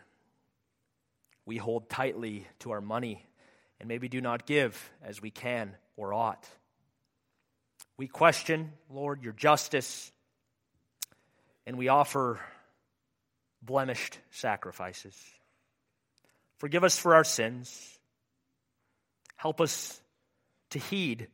We 1.44 1.56
hold 1.56 1.88
tightly 1.88 2.46
to 2.60 2.70
our 2.72 2.80
money 2.80 3.26
and 3.80 3.88
maybe 3.88 4.08
do 4.08 4.20
not 4.20 4.46
give 4.46 4.90
as 5.02 5.20
we 5.20 5.30
can 5.30 5.74
or 5.96 6.14
ought. 6.14 6.48
We 7.96 8.06
question, 8.06 8.72
Lord, 8.88 9.22
your 9.22 9.32
justice, 9.32 10.12
and 11.66 11.76
we 11.76 11.88
offer 11.88 12.40
blemished 13.60 14.18
sacrifices. 14.30 15.16
Forgive 16.58 16.84
us 16.84 16.96
for 16.96 17.14
our 17.14 17.24
sins. 17.24 17.98
Help 19.36 19.60
us 19.60 20.00
to 20.70 20.78
heed 20.78 21.28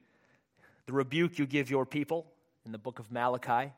the 0.86 0.94
rebuke 0.94 1.38
you 1.38 1.46
give 1.46 1.70
your 1.70 1.84
people 1.84 2.26
in 2.64 2.72
the 2.72 2.78
book 2.78 2.98
of 2.98 3.12
Malachi, 3.12 3.72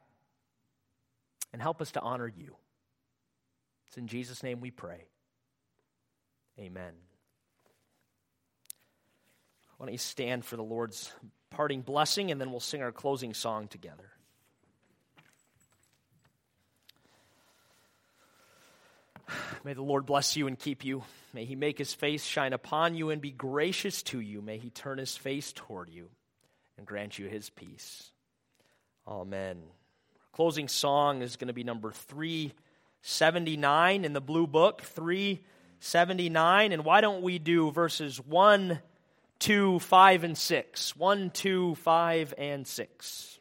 and 1.53 1.61
help 1.61 1.83
us 1.83 1.91
to 1.93 2.01
honor 2.01 2.29
you. 2.29 2.55
It's 3.91 3.99
in 3.99 4.07
Jesus' 4.07 4.45
name 4.45 4.61
we 4.61 4.71
pray. 4.71 5.03
Amen. 6.61 6.93
Why 9.77 9.87
don't 9.87 9.93
you 9.93 9.99
stand 9.99 10.45
for 10.45 10.55
the 10.55 10.63
Lord's 10.63 11.13
parting 11.51 11.81
blessing, 11.81 12.31
and 12.31 12.41
then 12.41 12.53
we'll 12.53 12.61
sing 12.61 12.85
our 12.85 12.93
closing 12.93 13.35
song 13.35 13.67
together. 13.67 14.13
May 19.65 19.73
the 19.73 19.83
Lord 19.83 20.07
bless 20.07 20.37
you 20.37 20.47
and 20.47 20.57
keep 20.57 20.85
you. 20.85 21.03
May 21.33 21.45
he 21.45 21.57
make 21.57 21.77
his 21.77 21.93
face 21.93 22.25
shine 22.25 22.53
upon 22.53 22.95
you 22.95 23.11
and 23.11 23.21
be 23.21 23.33
gracious 23.33 24.05
to 24.05 24.21
you. 24.21 24.41
May 24.41 24.59
he 24.59 24.71
turn 24.71 24.99
his 24.99 25.17
face 25.17 25.53
toward 25.53 25.91
you 25.91 26.11
and 26.79 26.87
grant 26.87 27.19
you 27.19 27.27
his 27.27 27.51
peace. 27.51 28.13
Amen. 29.09 29.63
Closing 30.31 30.69
song 30.69 31.23
is 31.23 31.35
going 31.35 31.49
to 31.49 31.55
be 31.55 31.65
number 31.65 31.91
379 33.03 34.05
in 34.05 34.13
the 34.13 34.21
blue 34.21 34.47
book, 34.47 34.83
379. 34.83 36.73
And 36.73 36.85
why 36.85 37.01
don't 37.01 37.23
we 37.23 37.39
do 37.39 37.71
verses 37.71 38.21
1, 38.21 38.79
2, 39.39 39.79
5, 39.79 40.25
and 40.25 40.37
6? 40.37 40.97
1, 40.97 41.31
2, 41.31 41.75
5, 41.77 42.35
and 42.37 42.67
6. 42.67 43.40